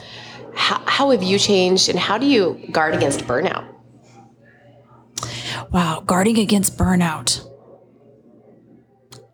How, 0.54 0.82
how 0.86 1.10
have 1.10 1.22
you 1.22 1.38
changed 1.38 1.88
and 1.88 1.98
how 1.98 2.18
do 2.18 2.26
you 2.26 2.60
guard 2.72 2.94
against 2.94 3.20
burnout? 3.20 3.66
Wow, 5.70 6.02
guarding 6.04 6.38
against 6.38 6.78
burnout. 6.78 7.46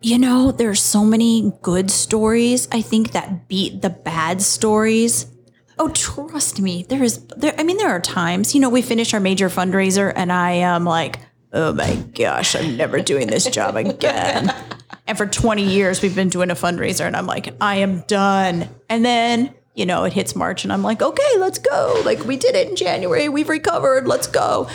You 0.03 0.17
know, 0.17 0.51
there's 0.51 0.81
so 0.81 1.05
many 1.05 1.53
good 1.61 1.91
stories, 1.91 2.67
I 2.71 2.81
think, 2.81 3.11
that 3.11 3.47
beat 3.47 3.83
the 3.83 3.91
bad 3.91 4.41
stories. 4.41 5.27
Oh, 5.77 5.89
trust 5.89 6.59
me, 6.59 6.83
there 6.89 7.03
is 7.03 7.23
there 7.37 7.53
I 7.57 7.63
mean, 7.63 7.77
there 7.77 7.89
are 7.89 8.01
times, 8.01 8.55
you 8.55 8.61
know, 8.61 8.69
we 8.69 8.81
finish 8.81 9.13
our 9.13 9.19
major 9.19 9.47
fundraiser 9.47 10.11
and 10.15 10.31
I 10.31 10.51
am 10.51 10.85
like, 10.85 11.19
oh 11.53 11.73
my 11.73 11.95
gosh, 12.15 12.55
I'm 12.55 12.77
never 12.77 12.99
doing 12.99 13.27
this 13.27 13.45
job 13.45 13.75
again. 13.75 14.51
and 15.07 15.17
for 15.17 15.27
20 15.27 15.63
years 15.63 16.01
we've 16.01 16.15
been 16.15 16.29
doing 16.29 16.49
a 16.49 16.55
fundraiser 16.55 17.05
and 17.05 17.15
I'm 17.15 17.27
like, 17.27 17.53
I 17.61 17.77
am 17.77 18.01
done. 18.01 18.69
And 18.89 19.05
then 19.05 19.53
you 19.75 19.85
know, 19.85 20.03
it 20.03 20.13
hits 20.13 20.35
March 20.35 20.63
and 20.63 20.73
I'm 20.73 20.83
like, 20.83 21.01
okay, 21.03 21.37
let's 21.37 21.59
go. 21.59 22.01
Like 22.03 22.25
we 22.25 22.37
did 22.37 22.55
it 22.55 22.69
in 22.69 22.75
January. 22.75 23.29
We've 23.29 23.49
recovered. 23.49 24.07
Let's 24.07 24.27
go. 24.27 24.67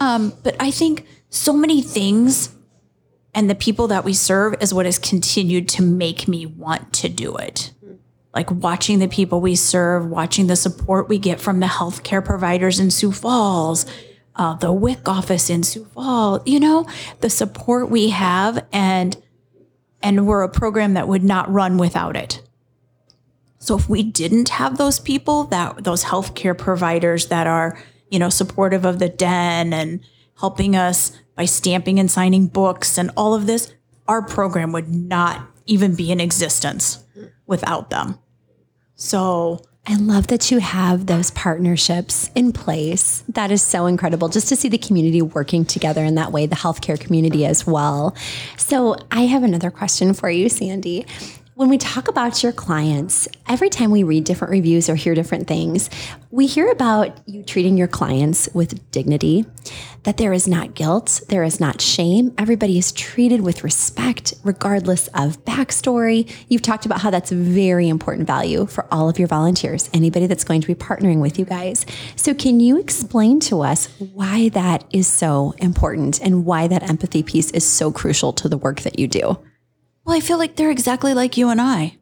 Um, 0.00 0.32
but 0.42 0.56
I 0.58 0.72
think 0.72 1.06
so 1.30 1.52
many 1.52 1.82
things 1.82 2.50
and 3.34 3.48
the 3.48 3.54
people 3.54 3.88
that 3.88 4.04
we 4.04 4.12
serve 4.12 4.54
is 4.60 4.74
what 4.74 4.86
has 4.86 4.98
continued 4.98 5.68
to 5.70 5.82
make 5.82 6.28
me 6.28 6.46
want 6.46 6.92
to 6.94 7.08
do 7.08 7.36
it. 7.36 7.72
Like 8.34 8.50
watching 8.50 8.98
the 8.98 9.08
people 9.08 9.40
we 9.40 9.56
serve, 9.56 10.06
watching 10.06 10.46
the 10.46 10.56
support 10.56 11.08
we 11.08 11.18
get 11.18 11.40
from 11.40 11.60
the 11.60 11.66
healthcare 11.66 12.24
providers 12.24 12.80
in 12.80 12.90
Sioux 12.90 13.12
Falls, 13.12 13.84
uh, 14.36 14.54
the 14.56 14.72
WIC 14.72 15.08
office 15.08 15.50
in 15.50 15.62
Sioux 15.62 15.84
Falls, 15.84 16.40
you 16.46 16.58
know, 16.58 16.86
the 17.20 17.30
support 17.30 17.90
we 17.90 18.10
have 18.10 18.64
and 18.72 19.16
and 20.02 20.26
we're 20.26 20.42
a 20.42 20.48
program 20.48 20.94
that 20.94 21.06
would 21.06 21.22
not 21.22 21.50
run 21.52 21.78
without 21.78 22.16
it. 22.16 22.42
So 23.58 23.78
if 23.78 23.88
we 23.88 24.02
didn't 24.02 24.48
have 24.48 24.76
those 24.76 24.98
people, 24.98 25.44
that 25.44 25.84
those 25.84 26.02
healthcare 26.02 26.58
providers 26.58 27.28
that 27.28 27.46
are, 27.46 27.78
you 28.10 28.18
know, 28.18 28.28
supportive 28.28 28.84
of 28.84 28.98
the 28.98 29.08
den 29.08 29.72
and 29.72 30.00
helping 30.40 30.74
us 30.74 31.12
by 31.34 31.44
stamping 31.44 31.98
and 31.98 32.10
signing 32.10 32.46
books 32.46 32.98
and 32.98 33.10
all 33.16 33.34
of 33.34 33.46
this, 33.46 33.72
our 34.08 34.22
program 34.22 34.72
would 34.72 34.88
not 34.88 35.48
even 35.66 35.94
be 35.94 36.10
in 36.10 36.20
existence 36.20 37.04
without 37.46 37.90
them. 37.90 38.18
So 38.94 39.62
I 39.84 39.96
love 39.96 40.28
that 40.28 40.52
you 40.52 40.60
have 40.60 41.06
those 41.06 41.32
partnerships 41.32 42.30
in 42.36 42.52
place. 42.52 43.24
That 43.28 43.50
is 43.50 43.62
so 43.62 43.86
incredible 43.86 44.28
just 44.28 44.48
to 44.50 44.56
see 44.56 44.68
the 44.68 44.78
community 44.78 45.20
working 45.22 45.64
together 45.64 46.04
in 46.04 46.14
that 46.14 46.30
way, 46.30 46.46
the 46.46 46.54
healthcare 46.54 46.98
community 46.98 47.44
as 47.44 47.66
well. 47.66 48.14
So, 48.56 48.96
I 49.10 49.22
have 49.22 49.42
another 49.42 49.72
question 49.72 50.14
for 50.14 50.30
you, 50.30 50.48
Sandy. 50.48 51.04
When 51.62 51.70
we 51.70 51.78
talk 51.78 52.08
about 52.08 52.42
your 52.42 52.50
clients, 52.50 53.28
every 53.48 53.70
time 53.70 53.92
we 53.92 54.02
read 54.02 54.24
different 54.24 54.50
reviews 54.50 54.88
or 54.88 54.96
hear 54.96 55.14
different 55.14 55.46
things, 55.46 55.90
we 56.32 56.48
hear 56.48 56.68
about 56.68 57.20
you 57.28 57.44
treating 57.44 57.78
your 57.78 57.86
clients 57.86 58.48
with 58.52 58.90
dignity, 58.90 59.46
that 60.02 60.16
there 60.16 60.32
is 60.32 60.48
not 60.48 60.74
guilt, 60.74 61.20
there 61.28 61.44
is 61.44 61.60
not 61.60 61.80
shame. 61.80 62.34
Everybody 62.36 62.78
is 62.78 62.90
treated 62.90 63.42
with 63.42 63.62
respect, 63.62 64.34
regardless 64.42 65.06
of 65.14 65.44
backstory. 65.44 66.28
You've 66.48 66.62
talked 66.62 66.84
about 66.84 67.00
how 67.00 67.10
that's 67.10 67.30
a 67.30 67.36
very 67.36 67.88
important 67.88 68.26
value 68.26 68.66
for 68.66 68.92
all 68.92 69.08
of 69.08 69.16
your 69.20 69.28
volunteers, 69.28 69.88
anybody 69.94 70.26
that's 70.26 70.42
going 70.42 70.62
to 70.62 70.66
be 70.66 70.74
partnering 70.74 71.20
with 71.20 71.38
you 71.38 71.44
guys. 71.44 71.86
So, 72.16 72.34
can 72.34 72.58
you 72.58 72.80
explain 72.80 73.38
to 73.38 73.60
us 73.60 73.86
why 74.00 74.48
that 74.48 74.82
is 74.90 75.06
so 75.06 75.54
important 75.58 76.20
and 76.22 76.44
why 76.44 76.66
that 76.66 76.82
empathy 76.90 77.22
piece 77.22 77.52
is 77.52 77.64
so 77.64 77.92
crucial 77.92 78.32
to 78.32 78.48
the 78.48 78.58
work 78.58 78.80
that 78.80 78.98
you 78.98 79.06
do? 79.06 79.38
Well, 80.04 80.16
I 80.16 80.20
feel 80.20 80.38
like 80.38 80.56
they're 80.56 80.70
exactly 80.70 81.14
like 81.14 81.36
you 81.36 81.48
and 81.48 81.60
I. 81.60 81.98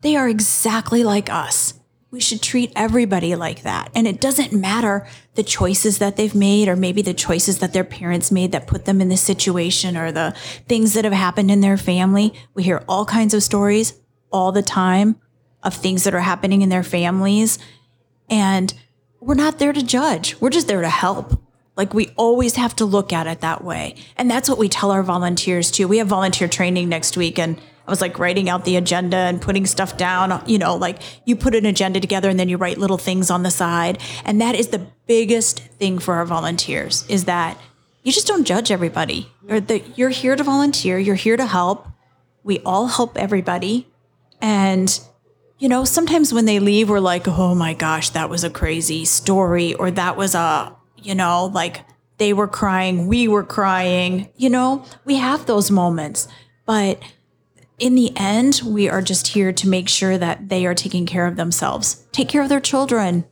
They 0.00 0.16
are 0.16 0.28
exactly 0.28 1.04
like 1.04 1.30
us. 1.30 1.74
We 2.10 2.20
should 2.20 2.40
treat 2.40 2.72
everybody 2.74 3.36
like 3.36 3.62
that. 3.62 3.90
And 3.94 4.06
it 4.06 4.20
doesn't 4.20 4.52
matter 4.52 5.06
the 5.34 5.42
choices 5.42 5.98
that 5.98 6.16
they've 6.16 6.34
made 6.34 6.68
or 6.68 6.76
maybe 6.76 7.02
the 7.02 7.12
choices 7.12 7.58
that 7.58 7.74
their 7.74 7.84
parents 7.84 8.32
made 8.32 8.52
that 8.52 8.66
put 8.66 8.86
them 8.86 9.02
in 9.02 9.10
this 9.10 9.20
situation 9.20 9.94
or 9.94 10.10
the 10.10 10.34
things 10.68 10.94
that 10.94 11.04
have 11.04 11.12
happened 11.12 11.50
in 11.50 11.60
their 11.60 11.76
family. 11.76 12.32
We 12.54 12.62
hear 12.62 12.82
all 12.88 13.04
kinds 13.04 13.34
of 13.34 13.42
stories 13.42 13.92
all 14.32 14.52
the 14.52 14.62
time 14.62 15.20
of 15.62 15.74
things 15.74 16.04
that 16.04 16.14
are 16.14 16.20
happening 16.20 16.62
in 16.62 16.70
their 16.70 16.82
families. 16.82 17.58
And 18.30 18.72
we're 19.20 19.34
not 19.34 19.58
there 19.58 19.74
to 19.74 19.82
judge. 19.82 20.40
We're 20.40 20.50
just 20.50 20.68
there 20.68 20.80
to 20.80 20.88
help. 20.88 21.42
Like 21.78 21.94
we 21.94 22.10
always 22.16 22.56
have 22.56 22.74
to 22.76 22.84
look 22.84 23.12
at 23.12 23.28
it 23.28 23.40
that 23.40 23.62
way. 23.62 23.94
And 24.16 24.28
that's 24.28 24.48
what 24.48 24.58
we 24.58 24.68
tell 24.68 24.90
our 24.90 25.04
volunteers 25.04 25.70
too. 25.70 25.86
We 25.86 25.98
have 25.98 26.08
volunteer 26.08 26.48
training 26.48 26.88
next 26.88 27.16
week 27.16 27.38
and 27.38 27.58
I 27.86 27.90
was 27.90 28.02
like 28.02 28.18
writing 28.18 28.50
out 28.50 28.66
the 28.66 28.76
agenda 28.76 29.16
and 29.16 29.40
putting 29.40 29.64
stuff 29.64 29.96
down, 29.96 30.42
you 30.46 30.58
know, 30.58 30.76
like 30.76 30.98
you 31.24 31.36
put 31.36 31.54
an 31.54 31.64
agenda 31.64 32.00
together 32.00 32.28
and 32.28 32.38
then 32.38 32.48
you 32.50 32.58
write 32.58 32.78
little 32.78 32.98
things 32.98 33.30
on 33.30 33.44
the 33.44 33.50
side. 33.50 33.98
And 34.26 34.40
that 34.40 34.56
is 34.56 34.68
the 34.68 34.86
biggest 35.06 35.60
thing 35.60 36.00
for 36.00 36.14
our 36.14 36.26
volunteers 36.26 37.06
is 37.08 37.24
that 37.24 37.56
you 38.02 38.12
just 38.12 38.26
don't 38.26 38.44
judge 38.44 38.70
everybody. 38.70 39.30
Or 39.48 39.60
that 39.60 39.96
you're 39.96 40.10
here 40.10 40.36
to 40.36 40.42
volunteer, 40.42 40.98
you're 40.98 41.14
here 41.14 41.36
to 41.36 41.46
help. 41.46 41.86
We 42.42 42.58
all 42.60 42.88
help 42.88 43.16
everybody. 43.16 43.86
And 44.42 45.00
you 45.58 45.68
know, 45.68 45.84
sometimes 45.84 46.32
when 46.32 46.44
they 46.44 46.60
leave, 46.60 46.88
we're 46.88 47.00
like, 47.00 47.26
oh 47.26 47.54
my 47.54 47.74
gosh, 47.74 48.10
that 48.10 48.30
was 48.30 48.44
a 48.44 48.50
crazy 48.50 49.04
story, 49.04 49.74
or 49.74 49.90
that 49.90 50.16
was 50.16 50.36
a 50.36 50.76
you 51.02 51.14
know, 51.14 51.50
like 51.52 51.84
they 52.18 52.32
were 52.32 52.48
crying, 52.48 53.06
we 53.06 53.28
were 53.28 53.44
crying, 53.44 54.28
you 54.36 54.50
know, 54.50 54.84
we 55.04 55.16
have 55.16 55.46
those 55.46 55.70
moments. 55.70 56.28
But 56.66 57.00
in 57.78 57.94
the 57.94 58.12
end, 58.16 58.60
we 58.64 58.88
are 58.88 59.02
just 59.02 59.28
here 59.28 59.52
to 59.52 59.68
make 59.68 59.88
sure 59.88 60.18
that 60.18 60.48
they 60.48 60.66
are 60.66 60.74
taking 60.74 61.06
care 61.06 61.26
of 61.26 61.36
themselves, 61.36 62.04
take 62.12 62.28
care 62.28 62.42
of 62.42 62.48
their 62.48 62.60
children. 62.60 63.24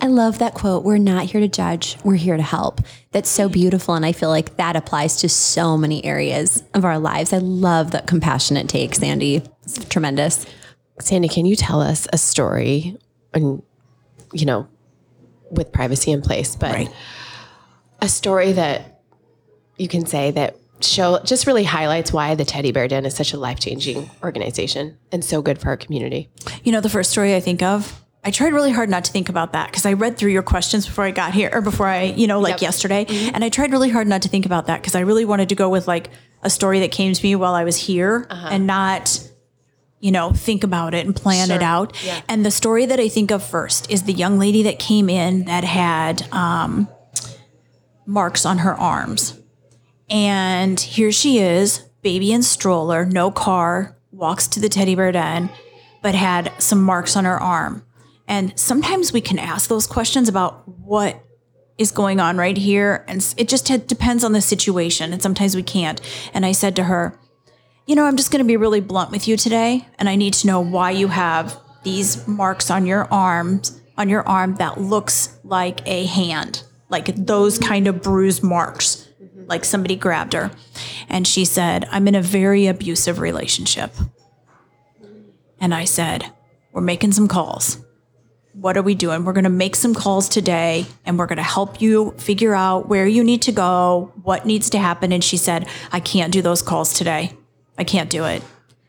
I 0.00 0.06
love 0.06 0.38
that 0.38 0.54
quote. 0.54 0.84
We're 0.84 0.98
not 0.98 1.24
here 1.26 1.40
to 1.40 1.48
judge, 1.48 1.96
we're 2.04 2.14
here 2.14 2.36
to 2.36 2.42
help. 2.42 2.80
That's 3.10 3.28
so 3.28 3.48
beautiful. 3.48 3.94
And 3.94 4.06
I 4.06 4.12
feel 4.12 4.28
like 4.28 4.56
that 4.56 4.76
applies 4.76 5.16
to 5.16 5.28
so 5.28 5.76
many 5.76 6.04
areas 6.04 6.62
of 6.74 6.84
our 6.84 6.98
lives. 6.98 7.32
I 7.32 7.38
love 7.38 7.90
that 7.90 8.06
compassionate 8.06 8.68
take, 8.68 8.94
Sandy. 8.94 9.42
It's 9.64 9.84
tremendous. 9.86 10.46
Sandy, 11.00 11.28
can 11.28 11.44
you 11.44 11.56
tell 11.56 11.80
us 11.80 12.06
a 12.12 12.18
story 12.18 12.96
and, 13.32 13.62
you 14.32 14.46
know, 14.46 14.68
with 15.54 15.72
privacy 15.72 16.10
in 16.10 16.22
place, 16.22 16.56
but 16.56 16.72
right. 16.72 16.90
a 18.00 18.08
story 18.08 18.52
that 18.52 19.00
you 19.76 19.88
can 19.88 20.06
say 20.06 20.30
that 20.32 20.56
show 20.80 21.18
just 21.24 21.46
really 21.46 21.64
highlights 21.64 22.12
why 22.12 22.34
the 22.34 22.44
Teddy 22.44 22.72
Bear 22.72 22.88
Den 22.88 23.06
is 23.06 23.14
such 23.14 23.32
a 23.32 23.38
life 23.38 23.58
changing 23.58 24.10
organization 24.22 24.98
and 25.12 25.24
so 25.24 25.42
good 25.42 25.58
for 25.58 25.68
our 25.68 25.76
community. 25.76 26.28
You 26.62 26.72
know, 26.72 26.80
the 26.80 26.90
first 26.90 27.10
story 27.10 27.34
I 27.34 27.40
think 27.40 27.62
of, 27.62 28.04
I 28.22 28.30
tried 28.30 28.52
really 28.52 28.70
hard 28.70 28.88
not 28.88 29.04
to 29.04 29.12
think 29.12 29.28
about 29.28 29.52
that 29.52 29.70
because 29.70 29.84
I 29.84 29.92
read 29.92 30.16
through 30.16 30.30
your 30.30 30.42
questions 30.42 30.86
before 30.86 31.04
I 31.04 31.10
got 31.10 31.34
here 31.34 31.50
or 31.52 31.60
before 31.60 31.86
I, 31.86 32.04
you 32.04 32.26
know, 32.26 32.40
like 32.40 32.54
yep. 32.54 32.62
yesterday. 32.62 33.04
Mm-hmm. 33.04 33.34
And 33.34 33.44
I 33.44 33.50
tried 33.50 33.70
really 33.70 33.90
hard 33.90 34.06
not 34.06 34.22
to 34.22 34.28
think 34.28 34.46
about 34.46 34.66
that 34.66 34.80
because 34.80 34.94
I 34.94 35.00
really 35.00 35.26
wanted 35.26 35.50
to 35.50 35.54
go 35.54 35.68
with 35.68 35.86
like 35.86 36.08
a 36.42 36.48
story 36.48 36.80
that 36.80 36.90
came 36.90 37.12
to 37.12 37.22
me 37.22 37.36
while 37.36 37.54
I 37.54 37.64
was 37.64 37.76
here 37.76 38.26
uh-huh. 38.30 38.48
and 38.50 38.66
not 38.66 39.20
you 40.04 40.12
know, 40.12 40.34
think 40.34 40.62
about 40.62 40.92
it 40.92 41.06
and 41.06 41.16
plan 41.16 41.46
sure. 41.46 41.56
it 41.56 41.62
out. 41.62 42.04
Yeah. 42.04 42.20
And 42.28 42.44
the 42.44 42.50
story 42.50 42.84
that 42.84 43.00
I 43.00 43.08
think 43.08 43.30
of 43.30 43.42
first 43.42 43.90
is 43.90 44.02
the 44.02 44.12
young 44.12 44.38
lady 44.38 44.64
that 44.64 44.78
came 44.78 45.08
in 45.08 45.46
that 45.46 45.64
had 45.64 46.30
um, 46.30 46.88
marks 48.04 48.44
on 48.44 48.58
her 48.58 48.74
arms. 48.74 49.40
And 50.10 50.78
here 50.78 51.10
she 51.10 51.38
is, 51.38 51.78
baby 52.02 52.34
and 52.34 52.44
stroller, 52.44 53.06
no 53.06 53.30
car, 53.30 53.96
walks 54.12 54.46
to 54.48 54.60
the 54.60 54.68
teddy 54.68 54.94
bear 54.94 55.10
den, 55.10 55.48
but 56.02 56.14
had 56.14 56.52
some 56.58 56.82
marks 56.82 57.16
on 57.16 57.24
her 57.24 57.42
arm. 57.42 57.82
And 58.28 58.52
sometimes 58.60 59.10
we 59.10 59.22
can 59.22 59.38
ask 59.38 59.70
those 59.70 59.86
questions 59.86 60.28
about 60.28 60.68
what 60.68 61.18
is 61.78 61.90
going 61.90 62.20
on 62.20 62.36
right 62.36 62.58
here. 62.58 63.06
And 63.08 63.34
it 63.38 63.48
just 63.48 63.64
depends 63.86 64.22
on 64.22 64.32
the 64.32 64.42
situation. 64.42 65.14
And 65.14 65.22
sometimes 65.22 65.56
we 65.56 65.62
can't. 65.62 66.02
And 66.34 66.44
I 66.44 66.52
said 66.52 66.76
to 66.76 66.84
her, 66.84 67.18
you 67.86 67.94
know, 67.94 68.04
I'm 68.04 68.16
just 68.16 68.30
going 68.30 68.42
to 68.42 68.48
be 68.48 68.56
really 68.56 68.80
blunt 68.80 69.10
with 69.10 69.28
you 69.28 69.36
today, 69.36 69.86
and 69.98 70.08
I 70.08 70.16
need 70.16 70.34
to 70.34 70.46
know 70.46 70.60
why 70.60 70.90
you 70.90 71.08
have 71.08 71.58
these 71.82 72.26
marks 72.26 72.70
on 72.70 72.86
your 72.86 73.06
arms, 73.12 73.80
on 73.98 74.08
your 74.08 74.26
arm 74.26 74.56
that 74.56 74.80
looks 74.80 75.38
like 75.44 75.86
a 75.86 76.06
hand, 76.06 76.62
like 76.88 77.14
those 77.14 77.58
kind 77.58 77.86
of 77.86 78.02
bruise 78.02 78.42
marks, 78.42 79.08
mm-hmm. 79.22 79.44
like 79.46 79.64
somebody 79.64 79.96
grabbed 79.96 80.32
her. 80.32 80.50
And 81.08 81.26
she 81.26 81.44
said, 81.44 81.86
I'm 81.90 82.08
in 82.08 82.14
a 82.14 82.22
very 82.22 82.66
abusive 82.66 83.18
relationship. 83.20 83.92
And 85.60 85.74
I 85.74 85.84
said, 85.84 86.32
We're 86.72 86.80
making 86.80 87.12
some 87.12 87.28
calls. 87.28 87.78
What 88.54 88.76
are 88.76 88.82
we 88.82 88.94
doing? 88.94 89.24
We're 89.24 89.32
going 89.32 89.44
to 89.44 89.50
make 89.50 89.74
some 89.74 89.94
calls 89.94 90.28
today 90.28 90.86
and 91.04 91.18
we're 91.18 91.26
going 91.26 91.38
to 91.38 91.42
help 91.42 91.80
you 91.80 92.12
figure 92.18 92.54
out 92.54 92.88
where 92.88 93.06
you 93.06 93.24
need 93.24 93.42
to 93.42 93.52
go, 93.52 94.12
what 94.22 94.46
needs 94.46 94.70
to 94.70 94.78
happen. 94.78 95.12
And 95.12 95.24
she 95.24 95.36
said, 95.36 95.66
I 95.90 95.98
can't 95.98 96.32
do 96.32 96.40
those 96.40 96.62
calls 96.62 96.94
today. 96.94 97.32
I 97.78 97.84
can't 97.84 98.10
do 98.10 98.24
it. 98.24 98.42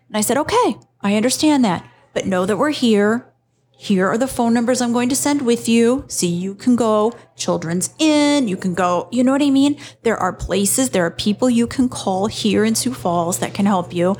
And 0.08 0.18
I 0.18 0.22
said, 0.22 0.38
okay, 0.38 0.76
I 1.02 1.16
understand 1.16 1.66
that, 1.66 1.88
but 2.14 2.26
know 2.26 2.46
that 2.46 2.58
we're 2.58 2.72
here. 2.72 3.32
Here 3.78 4.08
are 4.08 4.18
the 4.18 4.28
phone 4.28 4.54
numbers 4.54 4.82
I'm 4.82 4.94
going 4.94 5.10
to 5.10 5.16
send 5.16 5.42
with 5.42 5.68
you. 5.68 6.06
So 6.08 6.26
you 6.26 6.56
can 6.56 6.76
go 6.76 7.14
Children's 7.36 7.94
Inn. 8.00 8.48
You 8.48 8.56
can 8.56 8.74
go, 8.74 9.10
you 9.12 9.24
know 9.24 9.34
what 9.34 9.42
I 9.42 9.50
mean? 9.50 9.78
There 10.04 10.18
are 10.18 10.32
places, 10.32 10.92
there 10.92 11.06
are 11.06 11.12
people 11.12 11.50
you 11.50 11.68
can 11.68 11.90
call 11.90 12.28
here 12.28 12.64
in 12.64 12.76
Sioux 12.76 12.94
Falls 12.94 13.40
that 13.40 13.54
can 13.54 13.66
help 13.66 13.94
you. 13.94 14.16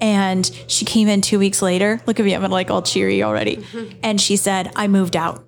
And 0.00 0.50
she 0.66 0.84
came 0.84 1.06
in 1.08 1.20
two 1.20 1.38
weeks 1.38 1.62
later. 1.62 2.00
Look 2.06 2.18
at 2.18 2.26
me, 2.26 2.34
I'm 2.34 2.50
like 2.50 2.70
all 2.70 2.82
cheery 2.82 3.22
already. 3.22 3.56
Mm-hmm. 3.56 3.98
And 4.02 4.20
she 4.20 4.36
said, 4.36 4.72
I 4.74 4.88
moved 4.88 5.16
out. 5.16 5.46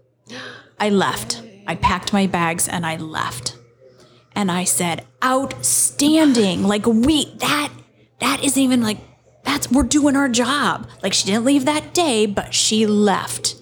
I 0.78 0.90
left. 0.90 1.42
I 1.66 1.74
packed 1.74 2.12
my 2.12 2.26
bags 2.26 2.68
and 2.68 2.86
I 2.86 2.96
left. 2.96 3.56
And 4.34 4.50
I 4.50 4.64
said, 4.64 5.06
outstanding. 5.24 6.62
Like, 6.62 6.86
we, 6.86 7.34
that 7.36 7.72
that 8.20 8.42
isn't 8.42 8.62
even 8.62 8.82
like 8.82 8.98
that's 9.44 9.70
we're 9.70 9.84
doing 9.84 10.16
our 10.16 10.28
job. 10.28 10.88
Like 11.02 11.12
she 11.12 11.26
didn't 11.26 11.44
leave 11.44 11.64
that 11.64 11.94
day, 11.94 12.26
but 12.26 12.52
she 12.54 12.86
left. 12.86 13.56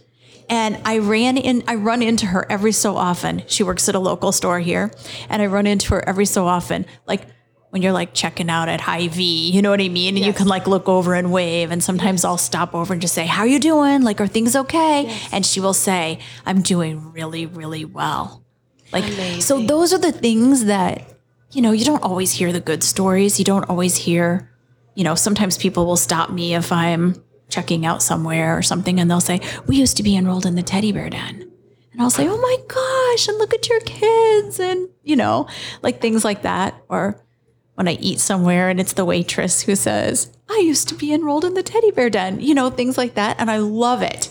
And 0.49 0.79
I 0.85 0.99
ran 0.99 1.37
in 1.37 1.65
I 1.67 1.77
run 1.77 2.03
into 2.03 2.27
her 2.27 2.51
every 2.51 2.73
so 2.73 2.97
often. 2.97 3.43
She 3.47 3.63
works 3.63 3.89
at 3.89 3.95
a 3.95 3.99
local 3.99 4.33
store 4.33 4.61
here, 4.61 4.91
and 5.29 5.41
I 5.41 5.47
run 5.47 5.67
into 5.67 5.91
her 5.95 6.07
every 6.09 6.27
so 6.27 6.47
often. 6.47 6.87
Like 7.07 7.27
when 7.75 7.83
you're 7.83 7.93
like 7.93 8.15
checking 8.15 8.49
out 8.51 8.69
at 8.69 8.81
Hy-Vee, 8.81 9.51
you 9.51 9.61
know 9.61 9.71
what 9.71 9.81
I 9.81 9.89
mean? 9.89 10.11
And 10.11 10.19
yes. 10.19 10.29
you 10.29 10.33
can 10.33 10.47
like 10.47 10.69
look 10.69 10.89
over 10.89 11.13
and 11.13 11.33
wave. 11.33 11.73
And 11.73 11.83
sometimes 11.83 12.19
yes. 12.19 12.25
I'll 12.25 12.39
stop 12.39 12.73
over 12.73 12.93
and 12.93 13.03
just 13.03 13.15
say, 13.15 13.27
How 13.27 13.43
are 13.43 13.49
you 13.49 13.59
doing? 13.59 14.03
Like, 14.03 14.21
are 14.21 14.29
things 14.29 14.55
okay? 14.55 15.07
Yes. 15.09 15.29
And 15.33 15.45
she 15.45 15.59
will 15.59 15.75
say, 15.75 16.21
I'm 16.47 16.63
doing 16.63 17.11
really, 17.11 17.47
really 17.47 17.85
well. 17.85 18.45
Like, 18.93 19.03
Amazing. 19.05 19.41
so 19.41 19.61
those 19.61 19.93
are 19.93 19.99
the 19.99 20.13
things 20.13 20.67
that 20.67 21.14
you 21.55 21.63
know, 21.63 21.73
you 21.73 21.85
don't 21.85 22.03
always 22.03 22.33
hear 22.33 22.53
the 22.53 22.61
good 22.61 22.83
stories. 22.83 23.39
You 23.39 23.45
don't 23.45 23.65
always 23.65 23.97
hear, 23.97 24.51
you 24.95 25.05
know, 25.05 25.15
sometimes 25.15 25.57
people 25.57 25.87
will 25.87 25.97
stop 25.97 26.31
me 26.31 26.55
if 26.55 26.73
I'm 26.73 27.23
checking 27.49 27.87
out 27.87 28.03
somewhere 28.03 28.57
or 28.57 28.63
something 28.63 28.99
and 28.99 29.11
they'll 29.11 29.21
say, 29.21 29.41
We 29.67 29.77
used 29.77 29.97
to 29.99 30.03
be 30.03 30.17
enrolled 30.17 30.47
in 30.47 30.57
the 30.57 30.63
teddy 30.63 30.91
bear 30.91 31.11
den. 31.11 31.51
And 31.93 32.03
I'll 32.03 32.11
say, 32.11 32.27
Oh 32.29 32.39
my 32.39 32.57
gosh, 32.67 33.29
and 33.29 33.39
look 33.39 33.55
at 33.55 33.69
your 33.69 33.81
kids. 33.81 34.59
And, 34.59 34.89
you 35.05 35.15
know, 35.15 35.47
like 35.83 36.01
things 36.01 36.25
like 36.25 36.43
that. 36.43 36.75
Or 36.89 37.23
when 37.75 37.87
I 37.87 37.93
eat 37.95 38.19
somewhere 38.19 38.69
and 38.69 38.81
it's 38.81 38.95
the 38.95 39.05
waitress 39.05 39.63
who 39.63 39.77
says, 39.77 40.37
I 40.51 40.59
used 40.59 40.89
to 40.89 40.95
be 40.95 41.13
enrolled 41.13 41.45
in 41.45 41.55
the 41.55 41.63
teddy 41.63 41.93
bear 41.93 42.11
den, 42.11 42.41
you 42.41 42.55
know, 42.55 42.69
things 42.71 42.99
like 42.99 43.15
that. 43.15 43.37
And 43.39 43.51
I 43.51 43.59
love 43.59 44.03
it. 44.03 44.29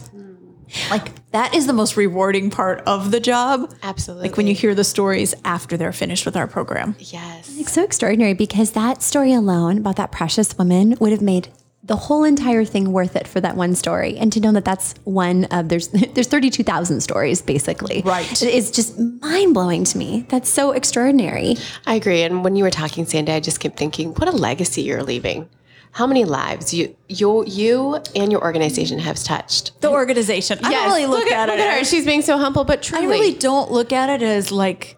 Like 0.90 1.30
that 1.32 1.54
is 1.56 1.68
the 1.68 1.74
most 1.74 1.98
rewarding 1.98 2.50
part 2.50 2.82
of 2.82 3.12
the 3.12 3.20
job. 3.20 3.74
Absolutely. 3.84 4.30
Like 4.30 4.38
when 4.38 4.48
you 4.48 4.54
hear 4.56 4.74
the 4.76 4.84
stories 4.84 5.34
after 5.46 5.78
they're 5.78 5.92
finished 5.94 6.26
with 6.26 6.36
our 6.36 6.48
program. 6.48 6.96
Yes. 7.00 7.56
It's 7.60 7.72
so 7.74 7.84
extraordinary 7.84 8.34
because 8.34 8.72
that 8.72 9.02
story 9.02 9.34
alone 9.34 9.78
about 9.78 9.96
that 9.98 10.12
precious 10.12 10.58
woman 10.58 10.96
would 11.00 11.12
have 11.12 11.22
made 11.22 11.50
the 11.86 11.98
whole 11.98 12.24
entire 12.24 12.64
thing 12.64 12.94
worth 12.94 13.14
it 13.18 13.28
for 13.28 13.42
that 13.42 13.58
one 13.58 13.76
story 13.76 14.18
and 14.18 14.32
to 14.32 14.40
know 14.40 14.54
that 14.54 14.64
that's 14.64 14.96
one 15.04 15.44
of 15.46 15.68
there's 15.68 15.88
there's 16.14 16.28
32,000 16.28 17.02
stories 17.02 17.42
basically 17.42 18.02
Right. 18.06 18.26
it's 18.42 18.72
just 18.72 18.98
mind-blowing 18.98 19.84
to 19.84 19.98
me 19.98 20.26
that's 20.30 20.50
so 20.50 20.72
extraordinary 20.72 21.58
I 21.86 21.96
agree. 21.96 22.22
And 22.22 22.42
when 22.44 22.56
you 22.56 22.64
were 22.64 22.70
talking, 22.72 23.06
Sandy, 23.06 23.34
I 23.34 23.42
just 23.42 23.60
kept 23.60 23.76
thinking, 23.78 24.14
what 24.14 24.30
a 24.30 24.32
legacy 24.32 24.82
you're 24.84 25.04
leaving. 25.04 25.50
How 25.94 26.08
many 26.08 26.26
lives 26.26 26.74
you 26.74 26.96
you 27.08 27.46
you 27.46 28.02
and 28.16 28.32
your 28.32 28.44
organization 28.44 29.00
have 29.00 29.24
touched? 29.24 29.80
The 29.82 29.92
organization. 29.92 30.60
I 30.64 30.72
don't 30.72 30.86
really 30.86 31.06
look, 31.06 31.32
at, 31.32 31.50
look 31.50 31.58
it. 31.58 31.62
at 31.62 31.78
her. 31.78 31.86
She's 31.86 32.06
being 32.06 32.24
so 32.24 32.38
humble, 32.38 32.64
but 32.64 32.82
truly, 32.82 33.06
I 33.06 33.10
really 33.10 33.34
don't 33.34 33.72
look 33.72 33.94
at 33.94 34.10
it 34.10 34.24
as 34.24 34.52
like 34.52 34.98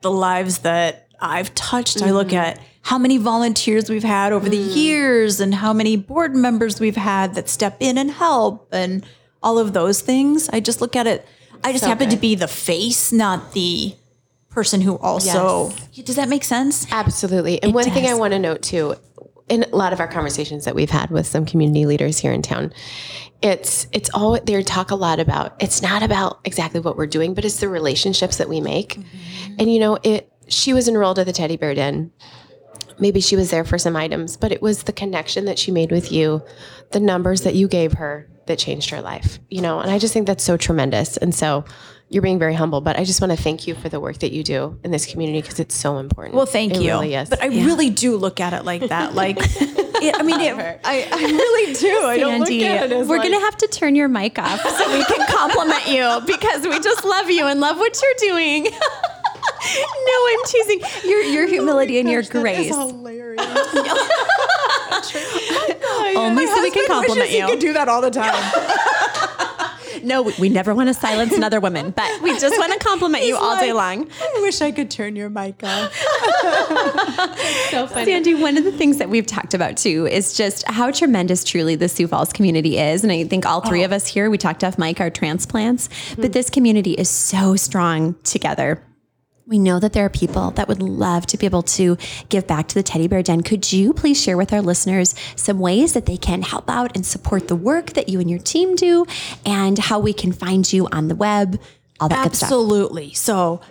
the 0.00 0.10
lives 0.10 0.58
that 0.60 1.08
I've 1.20 1.54
touched. 1.54 2.02
I 2.02 2.12
look 2.12 2.28
mm-hmm. 2.28 2.36
at 2.36 2.60
how 2.82 2.96
many 2.96 3.18
volunteers 3.18 3.90
we've 3.90 4.02
had 4.02 4.32
over 4.32 4.48
the 4.48 4.56
mm. 4.56 4.76
years 4.76 5.40
and 5.40 5.54
how 5.54 5.74
many 5.74 5.96
board 5.96 6.34
members 6.34 6.80
we've 6.80 6.96
had 6.96 7.34
that 7.34 7.48
step 7.48 7.76
in 7.80 7.98
and 7.98 8.10
help 8.10 8.68
and 8.72 9.04
all 9.42 9.58
of 9.58 9.74
those 9.74 10.00
things. 10.00 10.48
I 10.48 10.60
just 10.60 10.80
look 10.80 10.96
at 10.96 11.06
it. 11.06 11.26
I 11.62 11.72
just 11.72 11.84
So 11.84 11.88
happen 11.88 12.08
to 12.08 12.16
be 12.16 12.34
the 12.34 12.48
face, 12.48 13.12
not 13.12 13.52
the 13.52 13.94
person 14.48 14.80
who 14.80 14.96
also. 14.96 15.72
Does 16.02 16.16
that 16.16 16.28
make 16.28 16.44
sense? 16.44 16.90
Absolutely. 16.90 17.62
And 17.62 17.74
one 17.74 17.90
thing 17.90 18.06
I 18.06 18.14
want 18.14 18.32
to 18.32 18.38
note 18.38 18.62
too, 18.62 18.94
in 19.48 19.64
a 19.64 19.76
lot 19.76 19.92
of 19.92 20.00
our 20.00 20.08
conversations 20.08 20.64
that 20.64 20.74
we've 20.74 20.90
had 20.90 21.10
with 21.10 21.26
some 21.26 21.46
community 21.46 21.86
leaders 21.86 22.18
here 22.18 22.32
in 22.32 22.42
town, 22.42 22.72
it's 23.42 23.86
it's 23.92 24.10
all 24.12 24.38
they 24.40 24.62
talk 24.62 24.90
a 24.90 24.96
lot 24.96 25.20
about. 25.20 25.54
It's 25.60 25.82
not 25.82 26.02
about 26.02 26.40
exactly 26.44 26.80
what 26.80 26.96
we're 26.96 27.06
doing, 27.06 27.34
but 27.34 27.44
it's 27.44 27.60
the 27.60 27.68
relationships 27.68 28.36
that 28.38 28.48
we 28.48 28.60
make. 28.60 28.94
Mm-hmm. 28.94 29.54
And 29.58 29.72
you 29.72 29.78
know, 29.78 29.98
it 30.02 30.32
she 30.48 30.72
was 30.72 30.88
enrolled 30.88 31.18
at 31.18 31.26
the 31.26 31.32
Teddy 31.32 31.56
Bear 31.56 31.74
Den. 31.74 32.10
Maybe 32.98 33.20
she 33.20 33.36
was 33.36 33.50
there 33.50 33.64
for 33.64 33.78
some 33.78 33.94
items, 33.94 34.36
but 34.36 34.50
it 34.50 34.60
was 34.60 34.82
the 34.82 34.92
connection 34.92 35.44
that 35.44 35.58
she 35.58 35.70
made 35.70 35.92
with 35.92 36.10
you, 36.10 36.42
the 36.90 36.98
numbers 36.98 37.42
that 37.42 37.54
you 37.54 37.68
gave 37.68 37.92
her 37.92 38.28
that 38.46 38.58
changed 38.58 38.90
her 38.90 39.00
life. 39.00 39.38
You 39.50 39.62
know, 39.62 39.78
and 39.78 39.90
I 39.90 39.98
just 39.98 40.12
think 40.12 40.26
that's 40.26 40.42
so 40.42 40.56
tremendous. 40.56 41.16
And 41.16 41.32
so 41.34 41.64
you're 42.10 42.22
being 42.22 42.38
very 42.38 42.54
humble, 42.54 42.80
but 42.80 42.98
I 42.98 43.04
just 43.04 43.20
want 43.20 43.32
to 43.32 43.42
thank 43.42 43.66
you 43.66 43.74
for 43.74 43.88
the 43.88 44.00
work 44.00 44.18
that 44.18 44.32
you 44.32 44.42
do 44.42 44.78
in 44.82 44.90
this 44.90 45.04
community 45.04 45.42
because 45.42 45.60
it's 45.60 45.74
so 45.74 45.98
important. 45.98 46.34
Well, 46.34 46.46
thank 46.46 46.74
It 46.74 46.80
you. 46.80 46.92
Really 46.92 47.14
is. 47.14 47.28
But 47.28 47.42
I 47.42 47.46
really 47.46 47.90
do 47.90 48.16
look 48.16 48.40
at 48.40 48.54
it 48.54 48.64
like 48.64 48.88
that. 48.88 49.14
Like, 49.14 49.36
it, 49.40 50.14
I 50.18 50.22
mean, 50.22 50.40
it, 50.40 50.80
I, 50.84 51.06
I 51.12 51.22
really 51.22 51.74
do. 51.74 52.06
I 52.06 52.18
don't 52.18 52.40
look 52.40 52.48
at 52.48 52.90
it 52.90 52.92
as 52.92 53.08
we're 53.08 53.18
like, 53.18 53.30
gonna 53.30 53.44
have 53.44 53.58
to 53.58 53.66
turn 53.66 53.94
your 53.94 54.08
mic 54.08 54.38
off 54.38 54.60
so 54.60 54.90
we 54.90 55.04
can 55.04 55.26
compliment 55.28 55.86
you 55.88 56.20
because 56.26 56.66
we 56.66 56.80
just 56.80 57.04
love 57.04 57.30
you 57.30 57.46
and 57.46 57.60
love 57.60 57.76
what 57.76 58.00
you're 58.00 58.30
doing. 58.30 58.64
no, 58.64 58.70
I'm 58.70 60.44
teasing 60.46 60.80
your 61.04 61.20
your 61.22 61.44
oh 61.44 61.48
humility 61.48 61.98
and 61.98 62.08
your 62.08 62.22
grace. 62.22 62.74
hilarious. 62.74 63.44
Only 66.16 66.46
so 66.46 66.62
we 66.62 66.70
can 66.70 66.86
compliment 66.86 67.30
you. 67.30 67.38
You 67.38 67.46
could 67.48 67.58
do 67.58 67.72
that 67.74 67.88
all 67.88 68.00
the 68.00 68.10
time. 68.10 68.32
No, 70.02 70.22
we, 70.22 70.34
we 70.38 70.48
never 70.48 70.74
want 70.74 70.88
to 70.88 70.94
silence 70.94 71.32
another 71.32 71.60
woman, 71.60 71.90
but 71.90 72.22
we 72.22 72.38
just 72.38 72.58
want 72.58 72.72
to 72.72 72.78
compliment 72.86 73.24
you 73.24 73.36
all 73.36 73.58
day 73.58 73.72
long. 73.72 74.08
I 74.20 74.40
wish 74.40 74.60
I 74.60 74.70
could 74.70 74.90
turn 74.90 75.16
your 75.16 75.30
mic 75.30 75.62
off. 75.62 75.94
so 77.70 77.86
funny. 77.86 78.06
Sandy, 78.06 78.34
one 78.34 78.56
of 78.56 78.64
the 78.64 78.72
things 78.72 78.98
that 78.98 79.08
we've 79.08 79.26
talked 79.26 79.54
about 79.54 79.76
too 79.76 80.06
is 80.06 80.34
just 80.34 80.66
how 80.68 80.90
tremendous 80.90 81.44
truly 81.44 81.74
the 81.74 81.88
Sioux 81.88 82.08
Falls 82.08 82.32
community 82.32 82.78
is. 82.78 83.02
And 83.02 83.12
I 83.12 83.24
think 83.24 83.46
all 83.46 83.60
three 83.60 83.82
oh. 83.82 83.86
of 83.86 83.92
us 83.92 84.06
here, 84.06 84.30
we 84.30 84.38
talked 84.38 84.64
off 84.64 84.78
mic, 84.78 85.00
our 85.00 85.10
transplants, 85.10 85.88
but 86.16 86.32
this 86.32 86.50
community 86.50 86.92
is 86.92 87.08
so 87.08 87.56
strong 87.56 88.14
together. 88.24 88.82
We 89.48 89.58
know 89.58 89.80
that 89.80 89.94
there 89.94 90.04
are 90.04 90.10
people 90.10 90.50
that 90.52 90.68
would 90.68 90.82
love 90.82 91.24
to 91.28 91.38
be 91.38 91.46
able 91.46 91.62
to 91.62 91.96
give 92.28 92.46
back 92.46 92.68
to 92.68 92.74
the 92.74 92.82
Teddy 92.82 93.08
Bear 93.08 93.22
Den. 93.22 93.42
Could 93.42 93.72
you 93.72 93.94
please 93.94 94.22
share 94.22 94.36
with 94.36 94.52
our 94.52 94.60
listeners 94.60 95.14
some 95.36 95.58
ways 95.58 95.94
that 95.94 96.04
they 96.04 96.18
can 96.18 96.42
help 96.42 96.68
out 96.68 96.94
and 96.94 97.06
support 97.06 97.48
the 97.48 97.56
work 97.56 97.94
that 97.94 98.10
you 98.10 98.20
and 98.20 98.28
your 98.28 98.40
team 98.40 98.76
do 98.76 99.06
and 99.46 99.78
how 99.78 100.00
we 100.00 100.12
can 100.12 100.32
find 100.32 100.70
you 100.70 100.86
on 100.92 101.08
the 101.08 101.14
web, 101.14 101.58
all 101.98 102.10
that? 102.10 102.26
Absolutely. 102.26 103.14
So, 103.14 103.62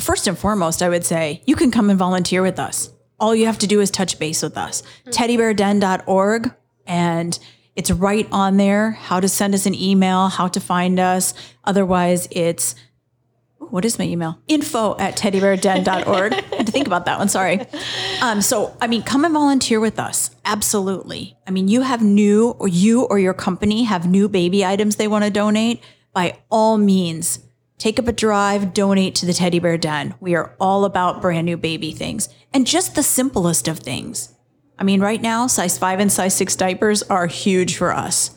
first 0.00 0.26
and 0.26 0.36
foremost, 0.36 0.82
I 0.82 0.88
would 0.88 1.04
say 1.04 1.42
you 1.46 1.54
can 1.54 1.70
come 1.70 1.90
and 1.90 1.98
volunteer 1.98 2.42
with 2.42 2.58
us. 2.58 2.90
All 3.20 3.32
you 3.32 3.46
have 3.46 3.58
to 3.58 3.68
do 3.68 3.80
is 3.80 3.92
touch 3.92 4.18
base 4.18 4.42
with 4.42 4.58
us. 4.58 4.82
Mm-hmm. 4.82 5.10
Teddybearden.org, 5.10 6.52
and 6.88 7.38
it's 7.76 7.92
right 7.92 8.26
on 8.32 8.56
there 8.56 8.90
how 8.90 9.20
to 9.20 9.28
send 9.28 9.54
us 9.54 9.64
an 9.64 9.76
email, 9.76 10.26
how 10.26 10.48
to 10.48 10.58
find 10.58 10.98
us. 10.98 11.34
Otherwise, 11.62 12.26
it's 12.32 12.74
what 13.70 13.84
is 13.84 13.98
my 13.98 14.04
email? 14.04 14.38
Info 14.48 14.96
at 14.98 15.16
teddybearden.org. 15.16 16.32
I 16.32 16.56
had 16.56 16.66
to 16.66 16.72
think 16.72 16.86
about 16.86 17.06
that 17.06 17.18
one. 17.18 17.28
Sorry. 17.28 17.60
Um, 18.22 18.40
so, 18.40 18.76
I 18.80 18.86
mean, 18.86 19.02
come 19.02 19.24
and 19.24 19.32
volunteer 19.32 19.80
with 19.80 19.98
us. 19.98 20.30
Absolutely. 20.44 21.36
I 21.46 21.50
mean, 21.50 21.68
you 21.68 21.82
have 21.82 22.02
new, 22.02 22.50
or 22.58 22.68
you 22.68 23.04
or 23.04 23.18
your 23.18 23.34
company 23.34 23.84
have 23.84 24.08
new 24.08 24.28
baby 24.28 24.64
items 24.64 24.96
they 24.96 25.08
want 25.08 25.24
to 25.24 25.30
donate. 25.30 25.82
By 26.12 26.38
all 26.50 26.76
means, 26.76 27.38
take 27.78 27.98
up 27.98 28.08
a 28.08 28.12
drive, 28.12 28.74
donate 28.74 29.14
to 29.16 29.26
the 29.26 29.32
Teddy 29.32 29.58
Bear 29.58 29.78
Den. 29.78 30.14
We 30.20 30.34
are 30.34 30.54
all 30.60 30.84
about 30.84 31.22
brand 31.22 31.46
new 31.46 31.56
baby 31.56 31.92
things 31.92 32.28
and 32.52 32.66
just 32.66 32.94
the 32.94 33.02
simplest 33.02 33.68
of 33.68 33.78
things. 33.78 34.34
I 34.78 34.82
mean, 34.82 35.00
right 35.00 35.20
now, 35.20 35.46
size 35.46 35.76
five 35.76 36.00
and 36.00 36.10
size 36.10 36.34
six 36.34 36.56
diapers 36.56 37.02
are 37.04 37.26
huge 37.26 37.76
for 37.76 37.92
us. 37.92 38.30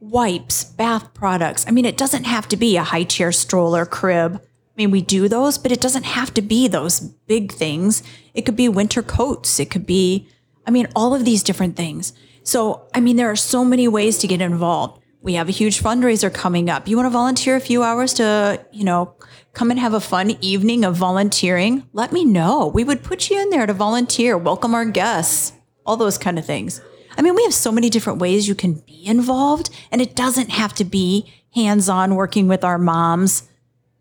Wipes, 0.00 0.62
bath 0.62 1.12
products. 1.12 1.66
I 1.66 1.72
mean, 1.72 1.84
it 1.84 1.96
doesn't 1.96 2.24
have 2.24 2.46
to 2.48 2.56
be 2.56 2.76
a 2.76 2.84
high 2.84 3.02
chair 3.02 3.32
stroller, 3.32 3.84
crib. 3.84 4.40
I 4.78 4.82
mean, 4.82 4.92
we 4.92 5.02
do 5.02 5.26
those, 5.26 5.58
but 5.58 5.72
it 5.72 5.80
doesn't 5.80 6.04
have 6.04 6.32
to 6.34 6.40
be 6.40 6.68
those 6.68 7.00
big 7.00 7.50
things. 7.50 8.04
It 8.32 8.42
could 8.42 8.54
be 8.54 8.68
winter 8.68 9.02
coats. 9.02 9.58
It 9.58 9.72
could 9.72 9.86
be, 9.86 10.28
I 10.68 10.70
mean, 10.70 10.86
all 10.94 11.16
of 11.16 11.24
these 11.24 11.42
different 11.42 11.74
things. 11.74 12.12
So, 12.44 12.86
I 12.94 13.00
mean, 13.00 13.16
there 13.16 13.28
are 13.28 13.34
so 13.34 13.64
many 13.64 13.88
ways 13.88 14.18
to 14.18 14.28
get 14.28 14.40
involved. 14.40 15.02
We 15.20 15.34
have 15.34 15.48
a 15.48 15.52
huge 15.52 15.82
fundraiser 15.82 16.32
coming 16.32 16.70
up. 16.70 16.86
You 16.86 16.96
want 16.96 17.06
to 17.06 17.10
volunteer 17.10 17.56
a 17.56 17.60
few 17.60 17.82
hours 17.82 18.14
to, 18.14 18.64
you 18.70 18.84
know, 18.84 19.16
come 19.52 19.72
and 19.72 19.80
have 19.80 19.94
a 19.94 20.00
fun 20.00 20.38
evening 20.40 20.84
of 20.84 20.94
volunteering? 20.94 21.82
Let 21.92 22.12
me 22.12 22.24
know. 22.24 22.68
We 22.68 22.84
would 22.84 23.02
put 23.02 23.30
you 23.30 23.42
in 23.42 23.50
there 23.50 23.66
to 23.66 23.74
volunteer, 23.74 24.38
welcome 24.38 24.76
our 24.76 24.84
guests, 24.84 25.54
all 25.84 25.96
those 25.96 26.18
kind 26.18 26.38
of 26.38 26.46
things. 26.46 26.80
I 27.16 27.22
mean, 27.22 27.34
we 27.34 27.42
have 27.42 27.52
so 27.52 27.72
many 27.72 27.90
different 27.90 28.20
ways 28.20 28.46
you 28.46 28.54
can 28.54 28.74
be 28.74 29.04
involved, 29.04 29.70
and 29.90 30.00
it 30.00 30.14
doesn't 30.14 30.50
have 30.50 30.72
to 30.74 30.84
be 30.84 31.28
hands 31.52 31.88
on 31.88 32.14
working 32.14 32.46
with 32.46 32.62
our 32.62 32.78
moms, 32.78 33.42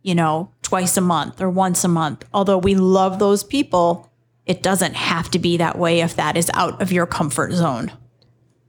you 0.03 0.13
know, 0.13 0.51
twice 0.67 0.97
a 0.97 1.01
month 1.01 1.39
or 1.39 1.49
once 1.49 1.85
a 1.85 1.87
month. 1.87 2.25
Although 2.33 2.57
we 2.57 2.75
love 2.75 3.19
those 3.19 3.41
people, 3.41 4.11
it 4.45 4.61
doesn't 4.61 4.95
have 4.95 5.31
to 5.31 5.39
be 5.39 5.55
that 5.55 5.77
way 5.77 6.01
if 6.01 6.17
that 6.17 6.35
is 6.35 6.51
out 6.53 6.81
of 6.81 6.91
your 6.91 7.05
comfort 7.05 7.53
zone. 7.53 7.89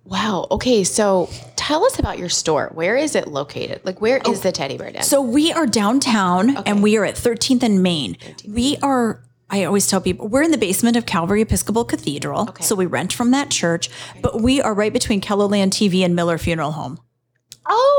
Wow. 0.04 0.46
Okay. 0.52 0.84
So 0.84 1.28
tell 1.56 1.84
us 1.84 1.98
about 1.98 2.16
your 2.16 2.28
store. 2.28 2.70
Where 2.72 2.96
is 2.96 3.16
it 3.16 3.26
located? 3.26 3.80
Like, 3.82 4.00
where 4.00 4.18
is 4.18 4.22
oh, 4.26 4.34
the 4.34 4.52
Teddy 4.52 4.78
Bear 4.78 4.92
Den? 4.92 5.02
So 5.02 5.20
we 5.20 5.52
are 5.52 5.66
downtown 5.66 6.58
and 6.58 6.84
we 6.84 6.96
are 6.96 7.04
at 7.04 7.16
13th 7.16 7.64
and 7.64 7.82
Main. 7.82 8.16
We 8.46 8.76
are, 8.80 9.24
I 9.50 9.64
always 9.64 9.88
tell 9.88 10.00
people, 10.00 10.28
we're 10.28 10.44
in 10.44 10.52
the 10.52 10.56
basement 10.56 10.96
of 10.96 11.04
Calvary 11.04 11.42
Episcopal 11.42 11.84
Cathedral. 11.84 12.54
So 12.60 12.76
we 12.76 12.86
rent 12.86 13.12
from 13.12 13.32
that 13.32 13.50
church, 13.50 13.90
but 14.22 14.40
we 14.40 14.62
are 14.62 14.72
right 14.72 14.92
between 14.92 15.20
Kellerland 15.20 15.72
TV 15.72 16.04
and 16.04 16.14
Miller 16.14 16.38
Funeral 16.38 16.72
Home. 16.72 17.00
oh. 17.66 17.94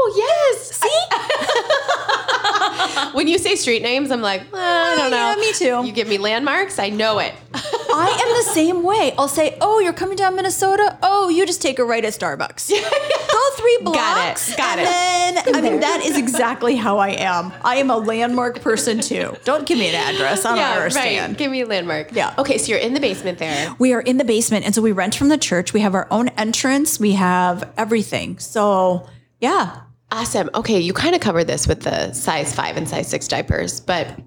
When 3.13 3.27
you 3.27 3.37
say 3.37 3.55
street 3.55 3.81
names, 3.81 4.11
I'm 4.11 4.21
like, 4.21 4.41
"Uh, 4.53 4.57
I 4.57 4.95
don't 4.97 5.11
know. 5.11 5.17
yeah, 5.17 5.35
me 5.35 5.53
too. 5.53 5.87
You 5.87 5.91
give 5.93 6.07
me 6.07 6.17
landmarks, 6.17 6.79
I 6.79 6.89
know 6.89 7.19
it. 7.19 7.33
I 7.53 8.07
am 8.21 8.45
the 8.45 8.53
same 8.53 8.83
way. 8.83 9.13
I'll 9.17 9.27
say, 9.27 9.57
"Oh, 9.61 9.79
you're 9.79 9.93
coming 9.93 10.15
down 10.15 10.35
Minnesota. 10.35 10.97
Oh, 11.01 11.29
you 11.29 11.45
just 11.45 11.61
take 11.61 11.79
a 11.79 11.83
right 11.83 12.03
at 12.05 12.13
Starbucks. 12.13 12.69
Go 13.31 13.39
three 13.57 13.79
blocks. 13.81 14.55
Got 14.55 14.79
it. 14.79 14.83
Got 14.85 14.89
and 15.27 15.37
Then, 15.37 15.55
I 15.55 15.61
mean, 15.61 15.79
that 15.79 16.01
is 16.05 16.17
exactly 16.17 16.75
how 16.75 16.97
I 16.99 17.09
am. 17.09 17.51
I 17.63 17.75
am 17.77 17.89
a 17.89 17.97
landmark 17.97 18.61
person 18.61 18.99
too. 18.99 19.35
Don't 19.43 19.65
give 19.65 19.77
me 19.77 19.89
an 19.89 19.95
address. 19.95 20.45
I 20.45 20.55
don't 20.55 20.63
understand. 20.77 21.31
right. 21.33 21.37
Give 21.37 21.51
me 21.51 21.61
a 21.61 21.65
landmark. 21.65 22.11
Yeah. 22.13 22.33
Okay. 22.37 22.57
So 22.57 22.69
you're 22.71 22.79
in 22.79 22.93
the 22.93 22.99
basement 22.99 23.39
there. 23.39 23.75
We 23.79 23.93
are 23.93 24.01
in 24.01 24.17
the 24.17 24.25
basement, 24.25 24.65
and 24.65 24.73
so 24.75 24.81
we 24.81 24.91
rent 24.91 25.15
from 25.15 25.29
the 25.29 25.37
church. 25.37 25.73
We 25.73 25.79
have 25.81 25.95
our 25.95 26.07
own 26.11 26.29
entrance. 26.29 26.99
We 26.99 27.13
have 27.13 27.69
everything. 27.77 28.37
So 28.39 29.07
yeah, 29.41 29.81
Awesome. 30.11 30.49
Okay, 30.55 30.79
you 30.79 30.91
kind 30.91 31.13
of 31.13 31.21
covered 31.21 31.45
this 31.45 31.67
with 31.67 31.81
the 31.81 32.11
size 32.13 32.53
five 32.53 32.77
and 32.77 32.89
size 32.89 33.07
six 33.07 33.27
diapers, 33.27 33.79
but 33.79 34.19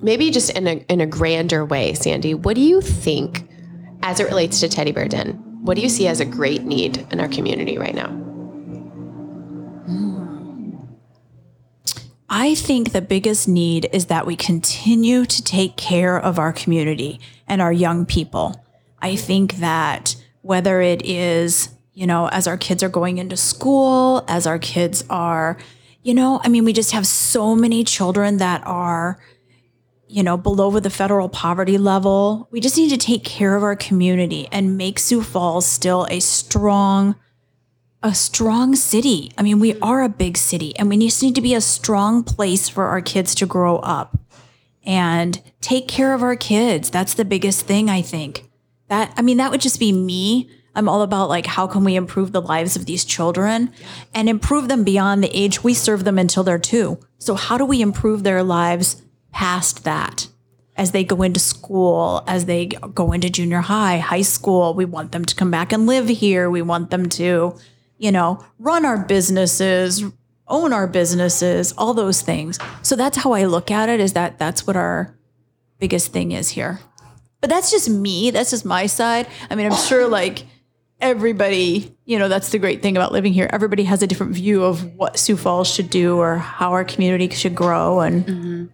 maybe 0.00 0.30
just 0.30 0.50
in 0.50 0.66
a 0.66 0.84
in 0.88 1.00
a 1.00 1.06
grander 1.06 1.64
way, 1.64 1.94
Sandy. 1.94 2.34
What 2.34 2.56
do 2.56 2.62
you 2.62 2.80
think, 2.80 3.48
as 4.02 4.18
it 4.20 4.24
relates 4.24 4.60
to 4.60 4.68
Teddy 4.68 4.92
Bear 4.92 5.08
Den? 5.08 5.32
What 5.62 5.74
do 5.76 5.82
you 5.82 5.90
see 5.90 6.06
as 6.08 6.20
a 6.20 6.24
great 6.24 6.62
need 6.62 7.06
in 7.12 7.20
our 7.20 7.28
community 7.28 7.76
right 7.76 7.94
now? 7.94 8.08
Hmm. 9.86 10.30
I 12.30 12.54
think 12.54 12.92
the 12.92 13.02
biggest 13.02 13.46
need 13.46 13.90
is 13.92 14.06
that 14.06 14.24
we 14.26 14.36
continue 14.36 15.26
to 15.26 15.44
take 15.44 15.76
care 15.76 16.18
of 16.18 16.38
our 16.38 16.52
community 16.52 17.20
and 17.46 17.60
our 17.60 17.72
young 17.72 18.06
people. 18.06 18.64
I 19.02 19.16
think 19.16 19.56
that 19.56 20.16
whether 20.42 20.80
it 20.80 21.04
is, 21.04 21.70
you 21.92 22.06
know, 22.06 22.28
as 22.28 22.46
our 22.46 22.56
kids 22.56 22.82
are 22.82 22.88
going 22.88 23.18
into 23.18 23.36
school, 23.36 24.24
as 24.28 24.46
our 24.46 24.58
kids 24.58 25.04
are, 25.10 25.58
you 26.02 26.14
know, 26.14 26.40
I 26.42 26.48
mean, 26.48 26.64
we 26.64 26.72
just 26.72 26.92
have 26.92 27.06
so 27.06 27.54
many 27.54 27.84
children 27.84 28.38
that 28.38 28.62
are, 28.66 29.18
you 30.06 30.22
know, 30.22 30.36
below 30.36 30.78
the 30.78 30.90
federal 30.90 31.28
poverty 31.28 31.78
level. 31.78 32.48
We 32.50 32.60
just 32.60 32.76
need 32.76 32.90
to 32.90 32.96
take 32.96 33.24
care 33.24 33.56
of 33.56 33.62
our 33.62 33.76
community 33.76 34.48
and 34.50 34.78
make 34.78 34.98
Sioux 34.98 35.22
Falls 35.22 35.66
still 35.66 36.06
a 36.10 36.20
strong, 36.20 37.16
a 38.02 38.14
strong 38.14 38.74
city. 38.76 39.32
I 39.36 39.42
mean, 39.42 39.60
we 39.60 39.78
are 39.80 40.02
a 40.02 40.08
big 40.08 40.36
city 40.36 40.76
and 40.76 40.88
we 40.88 40.98
just 40.98 41.22
need 41.22 41.34
to 41.34 41.42
be 41.42 41.54
a 41.54 41.60
strong 41.60 42.24
place 42.24 42.68
for 42.68 42.86
our 42.86 43.00
kids 43.00 43.34
to 43.36 43.46
grow 43.46 43.76
up 43.78 44.18
and 44.84 45.42
take 45.60 45.86
care 45.86 46.14
of 46.14 46.22
our 46.22 46.36
kids. 46.36 46.90
That's 46.90 47.14
the 47.14 47.24
biggest 47.24 47.66
thing, 47.66 47.90
I 47.90 48.00
think. 48.00 48.48
That, 48.88 49.12
I 49.16 49.22
mean, 49.22 49.36
that 49.36 49.50
would 49.50 49.60
just 49.60 49.78
be 49.78 49.92
me. 49.92 50.50
I'm 50.74 50.88
all 50.88 51.02
about 51.02 51.28
like, 51.28 51.46
how 51.46 51.66
can 51.66 51.84
we 51.84 51.96
improve 51.96 52.32
the 52.32 52.42
lives 52.42 52.76
of 52.76 52.86
these 52.86 53.04
children 53.04 53.72
and 54.14 54.28
improve 54.28 54.68
them 54.68 54.84
beyond 54.84 55.22
the 55.22 55.36
age 55.36 55.64
we 55.64 55.74
serve 55.74 56.04
them 56.04 56.18
until 56.18 56.44
they're 56.44 56.58
two? 56.58 56.98
So, 57.18 57.34
how 57.34 57.58
do 57.58 57.64
we 57.64 57.80
improve 57.82 58.22
their 58.22 58.42
lives 58.42 59.02
past 59.32 59.84
that? 59.84 60.28
As 60.76 60.92
they 60.92 61.04
go 61.04 61.22
into 61.22 61.40
school, 61.40 62.24
as 62.26 62.46
they 62.46 62.66
go 62.66 63.12
into 63.12 63.28
junior 63.28 63.60
high, 63.60 63.98
high 63.98 64.22
school, 64.22 64.72
we 64.72 64.84
want 64.86 65.12
them 65.12 65.24
to 65.24 65.34
come 65.34 65.50
back 65.50 65.72
and 65.72 65.86
live 65.86 66.08
here. 66.08 66.48
We 66.48 66.62
want 66.62 66.90
them 66.90 67.08
to, 67.10 67.54
you 67.98 68.12
know, 68.12 68.42
run 68.58 68.86
our 68.86 69.04
businesses, 69.04 70.04
own 70.48 70.72
our 70.72 70.86
businesses, 70.86 71.72
all 71.76 71.92
those 71.92 72.22
things. 72.22 72.58
So 72.82 72.96
that's 72.96 73.18
how 73.18 73.32
I 73.32 73.44
look 73.44 73.70
at 73.70 73.88
it 73.88 74.00
is 74.00 74.14
that 74.14 74.38
that's 74.38 74.66
what 74.66 74.76
our 74.76 75.14
biggest 75.78 76.12
thing 76.12 76.32
is 76.32 76.50
here. 76.50 76.80
But 77.40 77.50
that's 77.50 77.70
just 77.70 77.88
me. 77.88 78.30
That's 78.30 78.50
just 78.50 78.64
my 78.64 78.86
side. 78.86 79.26
I 79.50 79.54
mean, 79.54 79.66
I'm 79.66 79.78
sure 79.78 80.06
like 80.08 80.44
everybody, 81.00 81.94
you 82.04 82.18
know, 82.18 82.28
that's 82.28 82.50
the 82.50 82.58
great 82.58 82.82
thing 82.82 82.96
about 82.96 83.12
living 83.12 83.32
here. 83.32 83.48
Everybody 83.52 83.84
has 83.84 84.02
a 84.02 84.06
different 84.06 84.32
view 84.32 84.64
of 84.64 84.94
what 84.96 85.18
Sioux 85.18 85.36
Falls 85.36 85.68
should 85.68 85.90
do 85.90 86.18
or 86.18 86.36
how 86.36 86.72
our 86.72 86.84
community 86.84 87.28
should 87.30 87.54
grow. 87.54 88.00
And 88.00 88.26
mm-hmm. 88.26 88.64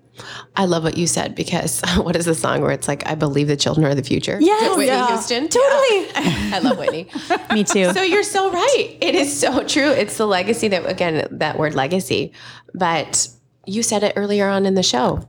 I 0.54 0.64
love 0.64 0.82
what 0.84 0.96
you 0.96 1.06
said 1.06 1.34
because 1.34 1.82
what 1.96 2.16
is 2.16 2.24
the 2.24 2.34
song 2.34 2.62
where 2.62 2.72
it's 2.72 2.88
like, 2.88 3.06
I 3.06 3.14
believe 3.14 3.48
the 3.48 3.56
children 3.56 3.86
are 3.86 3.94
the 3.94 4.02
future? 4.02 4.38
Yes, 4.40 4.76
Whitney 4.76 4.86
yeah. 4.86 5.08
Houston. 5.08 5.48
Totally. 5.48 6.10
I 6.16 6.60
love 6.62 6.78
Whitney. 6.78 7.08
me 7.52 7.64
too. 7.64 7.92
So 7.92 8.02
you're 8.02 8.22
so 8.22 8.50
right. 8.50 8.96
It 9.00 9.14
is 9.14 9.38
so 9.38 9.64
true. 9.64 9.90
It's 9.90 10.16
the 10.16 10.26
legacy 10.26 10.68
that, 10.68 10.86
again, 10.86 11.28
that 11.30 11.58
word 11.58 11.74
legacy. 11.74 12.32
But 12.74 13.28
you 13.66 13.82
said 13.82 14.02
it 14.02 14.14
earlier 14.16 14.48
on 14.48 14.66
in 14.66 14.74
the 14.74 14.82
show. 14.82 15.28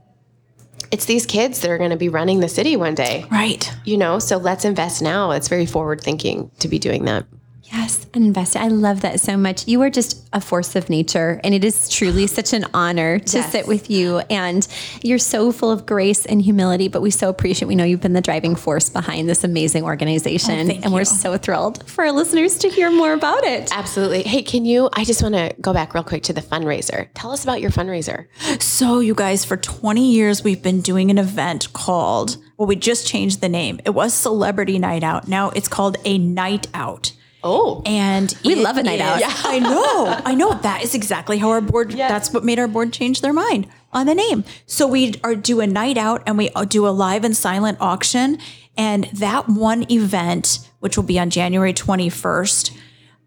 It's 0.90 1.04
these 1.04 1.26
kids 1.26 1.60
that 1.60 1.70
are 1.70 1.78
going 1.78 1.90
to 1.90 1.96
be 1.96 2.08
running 2.08 2.40
the 2.40 2.48
city 2.48 2.76
one 2.76 2.94
day. 2.94 3.24
right. 3.30 3.70
You 3.84 3.96
know, 3.96 4.18
so 4.18 4.36
let's 4.38 4.64
invest 4.64 5.02
now. 5.02 5.30
It's 5.32 5.48
very 5.48 5.66
forward 5.66 6.00
thinking 6.00 6.50
to 6.60 6.68
be 6.68 6.78
doing 6.78 7.04
that. 7.04 7.26
Yes, 7.72 8.06
and 8.14 8.24
invest. 8.24 8.56
I 8.56 8.68
love 8.68 9.02
that 9.02 9.20
so 9.20 9.36
much. 9.36 9.68
You 9.68 9.82
are 9.82 9.90
just 9.90 10.26
a 10.32 10.40
force 10.40 10.74
of 10.74 10.88
nature, 10.88 11.38
and 11.44 11.54
it 11.54 11.64
is 11.64 11.88
truly 11.90 12.26
such 12.38 12.52
an 12.54 12.64
honor 12.72 13.18
to 13.18 13.38
Yes. 13.38 13.52
sit 13.52 13.66
with 13.68 13.90
you. 13.90 14.18
And 14.30 14.66
you're 15.02 15.18
so 15.18 15.52
full 15.52 15.70
of 15.70 15.84
grace 15.84 16.24
and 16.24 16.40
humility, 16.40 16.88
but 16.88 17.02
we 17.02 17.10
so 17.10 17.28
appreciate. 17.28 17.68
We 17.68 17.74
know 17.74 17.84
you've 17.84 18.00
been 18.00 18.14
the 18.14 18.20
driving 18.22 18.56
force 18.56 18.88
behind 18.88 19.28
this 19.28 19.44
amazing 19.44 19.84
organization, 19.84 20.60
Oh, 20.60 20.66
thank 20.66 20.84
and 20.84 20.94
we're 20.94 21.04
so 21.04 21.36
thrilled 21.36 21.88
for 21.88 22.04
our 22.04 22.12
listeners 22.12 22.58
to 22.60 22.68
hear 22.70 22.90
more 22.90 23.12
about 23.12 23.44
it. 23.44 23.70
Absolutely. 23.76 24.22
Hey, 24.22 24.42
can 24.42 24.64
you? 24.64 24.88
I 24.94 25.04
just 25.04 25.22
want 25.22 25.34
to 25.34 25.54
go 25.60 25.72
back 25.74 25.92
real 25.94 26.04
quick 26.04 26.22
to 26.24 26.32
the 26.32 26.42
fundraiser. 26.42 27.08
Tell 27.14 27.32
us 27.32 27.44
about 27.44 27.60
your 27.60 27.70
fundraiser. 27.70 28.26
So, 28.62 29.00
you 29.00 29.14
guys, 29.14 29.44
for 29.44 29.56
20 29.58 30.10
years, 30.12 30.42
we've 30.42 30.62
been 30.62 30.80
doing 30.80 31.10
an 31.10 31.18
event 31.18 31.72
called, 31.74 32.38
well, 32.56 32.66
we 32.66 32.76
just 32.76 33.06
changed 33.06 33.40
the 33.42 33.48
name. 33.48 33.78
It 33.84 33.90
was 33.90 34.14
Celebrity 34.14 34.78
Night 34.78 35.02
Out. 35.04 35.28
Now 35.28 35.50
it's 35.50 35.68
called 35.68 35.96
a 36.04 36.16
Night 36.18 36.66
Out. 36.72 37.12
Oh, 37.44 37.82
And 37.86 38.34
We 38.44 38.54
it 38.54 38.58
love 38.58 38.76
a 38.78 38.82
night 38.82 39.00
out. 39.00 39.20
Yeah. 39.20 39.32
I 39.32 39.58
know. 39.58 40.20
I 40.24 40.34
know. 40.34 40.54
That 40.54 40.82
is 40.82 40.94
exactly 40.94 41.38
how 41.38 41.50
our 41.50 41.60
board, 41.60 41.92
that's 41.92 42.32
what 42.32 42.44
made 42.44 42.58
our 42.58 42.68
board 42.68 42.92
change 42.92 43.20
their 43.20 43.32
mind 43.32 43.68
on 43.92 44.06
the 44.06 44.14
name. 44.14 44.44
So 44.66 44.86
we 44.86 45.14
are 45.22 45.34
do 45.34 45.60
a 45.60 45.66
night 45.66 45.96
out 45.96 46.22
and 46.26 46.36
we 46.36 46.50
uh, 46.50 46.64
do 46.64 46.86
a 46.86 46.90
live 46.90 47.24
and 47.24 47.36
silent 47.36 47.78
auction. 47.80 48.38
And 48.76 49.04
that 49.04 49.48
one 49.48 49.90
event, 49.90 50.68
which 50.80 50.96
will 50.96 51.04
be 51.04 51.18
on 51.18 51.30
January 51.30 51.72
21st, 51.72 52.76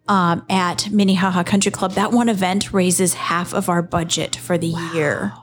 um, 0.08 0.45
at 0.50 0.89
Minnehaha 0.91 1.43
Country 1.43 1.71
Club, 1.71 1.93
that 1.93 2.12
one 2.12 2.28
event 2.28 2.74
raises 2.74 3.13
half 3.13 3.54
of 3.54 3.69
our 3.69 3.82
budget 3.82 4.36
for 4.36 4.58
the 4.58 4.74
year. 4.93 5.34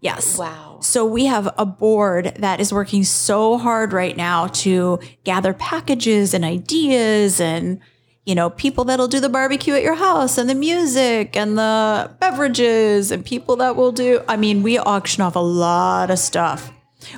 Yes. 0.00 0.36
Wow. 0.36 0.80
So 0.82 1.06
we 1.06 1.26
have 1.26 1.48
a 1.56 1.64
board 1.64 2.34
that 2.38 2.60
is 2.60 2.72
working 2.72 3.04
so 3.04 3.56
hard 3.56 3.92
right 3.92 4.16
now 4.16 4.48
to 4.48 4.98
gather 5.22 5.54
packages 5.54 6.34
and 6.34 6.44
ideas 6.44 7.40
and 7.40 7.80
you 8.24 8.34
know 8.34 8.50
people 8.50 8.84
that'll 8.84 9.08
do 9.08 9.20
the 9.20 9.28
barbecue 9.28 9.74
at 9.74 9.82
your 9.82 9.94
house 9.96 10.38
and 10.38 10.48
the 10.48 10.54
music 10.54 11.36
and 11.36 11.58
the 11.58 12.10
beverages 12.20 13.10
and 13.10 13.24
people 13.24 13.56
that 13.56 13.74
will 13.76 13.92
do 13.92 14.20
I 14.28 14.36
mean 14.36 14.62
we 14.62 14.78
auction 14.78 15.22
off 15.22 15.34
a 15.36 15.40
lot 15.40 16.10
of 16.10 16.18
stuff. 16.18 16.70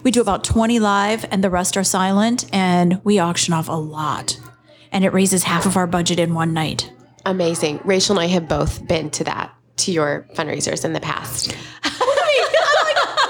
We 0.02 0.10
do 0.10 0.22
about 0.22 0.44
20 0.44 0.78
live 0.78 1.26
and 1.30 1.44
the 1.44 1.50
rest 1.50 1.76
are 1.76 1.84
silent 1.84 2.46
and 2.54 3.00
we 3.04 3.18
auction 3.18 3.52
off 3.52 3.68
a 3.68 3.72
lot. 3.72 4.40
And 4.92 5.04
it 5.04 5.12
raises 5.12 5.42
half 5.42 5.66
of 5.66 5.76
our 5.76 5.86
budget 5.86 6.18
in 6.18 6.32
one 6.34 6.54
night. 6.54 6.90
amazing. 7.26 7.80
Rachel 7.84 8.18
and 8.18 8.24
I 8.24 8.32
have 8.32 8.48
both 8.48 8.86
been 8.86 9.10
to 9.10 9.24
that, 9.24 9.52
to 9.78 9.92
your 9.92 10.26
fundraisers 10.34 10.84
in 10.84 10.92
the 10.94 11.00
past. 11.00 11.54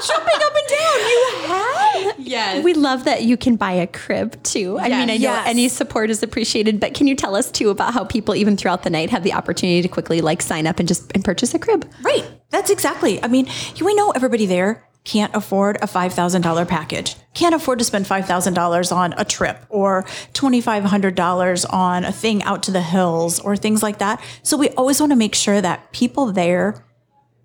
Jumping 0.07 0.35
up 0.37 0.53
and 0.55 0.69
down. 0.69 0.99
You 1.09 1.29
have? 1.47 2.19
Yes. 2.35 2.65
We 2.65 2.75
love 2.75 3.05
that 3.05 3.23
you 3.23 3.37
can 3.37 3.57
buy 3.57 3.73
a 3.73 3.87
crib 3.87 4.43
too. 4.43 4.79
I 4.79 4.89
mean, 4.89 5.09
I 5.11 5.17
know 5.17 5.33
Yes. 5.33 5.47
any 5.49 5.69
support 5.69 6.11
is 6.11 6.23
appreciated, 6.23 6.81
but 6.81 6.93
can 6.95 7.07
you 7.07 7.15
tell 7.15 7.35
us 7.37 7.51
too 7.51 7.71
about 7.71 7.95
how 7.95 8.05
people 8.05 8.35
even 8.35 8.57
throughout 8.57 8.83
the 8.83 8.91
night 8.91 9.11
have 9.11 9.23
the 9.23 9.33
opportunity 9.33 9.83
to 9.83 9.89
quickly 9.89 10.21
like 10.21 10.43
sign 10.43 10.67
up 10.67 10.79
and 10.79 10.89
just 10.89 11.11
and 11.15 11.25
purchase 11.25 11.55
a 11.55 11.59
crib? 11.59 11.89
Right. 12.03 12.25
That's 12.51 12.71
exactly. 12.71 13.23
I 13.23 13.29
mean, 13.29 13.49
we 13.81 13.95
know 13.95 14.11
everybody 14.11 14.47
there 14.47 14.85
can't 15.05 15.35
afford 15.37 15.77
a 15.83 15.87
$5,000 15.87 16.67
package, 16.67 17.17
can't 17.35 17.55
afford 17.55 17.79
to 17.79 17.85
spend 17.85 18.07
$5,000 18.07 18.91
on 18.97 19.13
a 19.19 19.25
trip 19.25 19.59
or 19.69 20.05
$2,500 20.33 21.67
on 21.71 22.05
a 22.05 22.13
thing 22.13 22.43
out 22.45 22.63
to 22.65 22.71
the 22.71 22.81
hills 22.83 23.39
or 23.41 23.57
things 23.57 23.83
like 23.83 23.99
that. 23.99 24.23
So 24.43 24.57
we 24.57 24.71
always 24.71 25.01
want 25.01 25.13
to 25.13 25.17
make 25.17 25.35
sure 25.35 25.61
that 25.61 25.93
people 25.93 26.33
there, 26.33 26.85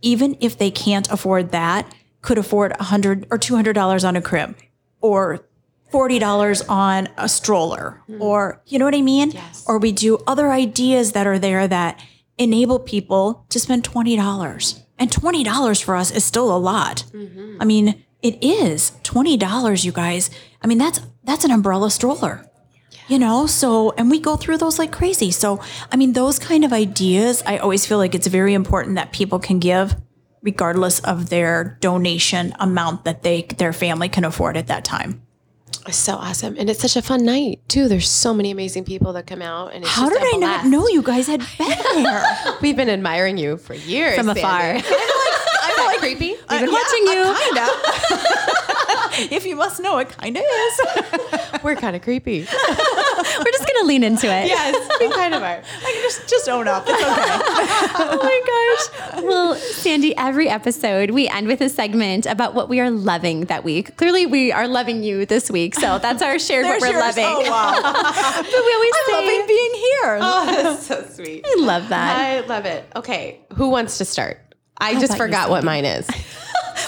even 0.02 0.38
if 0.40 0.58
they 0.58 0.72
can't 0.72 1.10
afford 1.12 1.52
that, 1.52 1.94
could 2.22 2.38
afford 2.38 2.74
a 2.80 2.84
hundred 2.84 3.28
or 3.32 3.38
$200 3.38 4.08
on 4.08 4.16
a 4.16 4.22
crib 4.22 4.56
or 5.02 5.46
$40 5.92 6.70
on 6.70 7.10
a 7.18 7.28
stroller 7.28 8.02
hmm. 8.06 8.22
or 8.22 8.62
you 8.68 8.78
know 8.78 8.86
what 8.86 8.96
I 8.96 9.02
mean? 9.02 9.32
Yes. 9.32 9.66
Or 9.68 9.80
we 9.80 9.92
do 9.92 10.20
other 10.28 10.52
ideas 10.52 11.14
that 11.14 11.26
are 11.26 11.40
there 11.40 11.68
that 11.68 12.00
enable 12.38 12.80
people 12.80 13.46
to 13.50 13.60
spend 13.60 13.84
$20. 13.84 14.84
And 14.98 15.12
$20 15.12 15.84
for 15.84 15.96
us 15.96 16.12
is 16.12 16.26
still 16.26 16.56
a 16.56 16.58
lot. 16.58 17.06
Mm-hmm. 17.14 17.58
I 17.62 17.66
mean, 17.66 18.04
it 18.22 18.44
is 18.44 18.94
$20, 19.04 19.86
you 19.86 19.92
guys. 19.92 20.30
I 20.62 20.68
mean, 20.68 20.78
that's 20.78 21.02
that's 21.24 21.46
an 21.46 21.52
umbrella 21.52 21.90
stroller. 21.92 22.46
You 23.08 23.18
know, 23.18 23.48
so 23.48 23.92
and 23.98 24.12
we 24.12 24.20
go 24.20 24.36
through 24.36 24.58
those 24.58 24.78
like 24.78 24.92
crazy. 24.92 25.32
So, 25.32 25.62
I 25.92 25.96
mean, 25.96 26.14
those 26.14 26.38
kind 26.38 26.64
of 26.64 26.74
ideas, 26.74 27.42
I 27.46 27.58
always 27.58 27.86
feel 27.86 27.98
like 27.98 28.14
it's 28.14 28.28
very 28.28 28.54
important 28.54 28.96
that 28.96 29.12
people 29.12 29.40
can 29.40 29.60
give 29.60 29.96
regardless 30.42 31.00
of 31.02 31.30
their 31.30 31.78
donation 31.82 32.54
amount 32.60 33.04
that 33.06 33.24
they 33.24 33.44
their 33.58 33.74
family 33.74 34.10
can 34.10 34.24
afford 34.24 34.58
at 34.58 34.68
that 34.68 34.84
time. 34.86 35.22
It's 35.88 35.98
so 35.98 36.16
awesome. 36.16 36.56
And 36.58 36.70
it's 36.70 36.82
such 36.82 36.96
a 36.96 37.02
fun 37.02 37.26
night, 37.26 37.62
too. 37.68 37.88
There's 37.88 38.10
so 38.10 38.34
many 38.34 38.52
amazing 38.52 38.84
people 38.84 39.14
that 39.14 39.26
come 39.28 39.42
out. 39.42 39.74
And 39.74 39.84
it's 39.84 39.92
How 39.94 40.10
did 40.10 40.22
I 40.22 40.38
not 40.38 40.66
know 40.66 40.88
you 40.88 41.02
guys 41.02 41.26
had 41.28 41.42
been 41.58 41.68
there? 42.04 42.24
We've 42.62 42.76
been 42.76 42.90
admiring 42.90 43.38
you 43.38 43.58
for 43.58 43.74
years. 43.74 44.16
From 44.18 44.30
afar. 44.30 44.62
I'm 44.82 45.86
like 45.88 45.98
creepy. 46.00 46.32
We've 46.32 46.48
been 46.48 46.70
uh, 46.70 46.72
watching 46.72 47.04
you. 47.04 47.22
Uh, 47.26 47.40
kind 47.40 47.58
of. 47.58 49.32
if 49.32 49.46
you 49.46 49.56
must 49.56 49.80
know, 49.80 49.98
it 50.00 50.10
kind 50.10 50.38
of 50.38 50.44
is. 50.44 50.80
We're 51.64 51.76
kind 51.76 51.96
of 51.96 52.02
creepy. 52.02 52.48
We're 53.40 53.52
just 53.52 53.66
gonna 53.68 53.88
lean 53.88 54.04
into 54.04 54.28
it. 54.28 54.48
yes, 54.48 54.90
we 55.00 55.10
kind 55.12 55.34
of 55.34 55.42
are. 55.42 55.62
I 55.86 55.92
can 55.94 56.02
just 56.04 56.28
just 56.30 56.50
own 56.50 56.68
up. 56.68 56.84
It's 56.88 56.94
okay. 56.94 57.04
oh 58.12 58.20
my 58.22 59.12
gosh. 59.14 59.24
Well, 59.24 59.56
Sandy, 59.56 60.16
every 60.16 60.48
episode 60.50 61.12
we 61.12 61.28
end 61.28 61.48
with 61.48 61.62
a 61.62 61.70
segment 61.70 62.26
about 62.26 62.54
what 62.54 62.70
we 62.70 62.80
are 62.80 62.90
loving 62.90 63.42
that 63.46 63.64
week. 63.64 63.98
Clearly, 63.98 64.26
we 64.26 64.52
are 64.52 64.68
loving 64.68 65.04
you 65.04 65.26
this 65.26 65.50
week. 65.52 65.76
So 65.76 66.00
that's 66.00 66.22
our 66.22 66.40
shared 66.40 66.66
what 66.66 66.82
we're 66.82 66.92
yours. 66.92 67.02
loving. 67.02 67.26
Oh 67.28 67.50
wow. 67.50 67.72
But 67.82 68.46
we 68.46 68.74
always 68.74 68.94
I'm 68.96 69.06
say, 69.06 69.14
loving 69.14 69.48
being 69.48 69.74
here. 69.74 70.20
Oh, 70.22 70.46
that's 70.64 70.88
so 70.88 71.06
sweet. 71.10 71.46
I 71.46 71.56
love 71.60 71.90
that. 71.90 72.18
I 72.20 72.40
love 72.48 72.66
it. 72.66 72.86
Okay, 72.96 73.40
who 73.54 73.70
wants 73.70 73.98
to 74.00 74.06
start? 74.06 74.40
I 74.78 75.00
just 75.00 75.18
forgot 75.18 75.50
what 75.50 75.64
mine 75.64 75.84
is. 75.86 76.08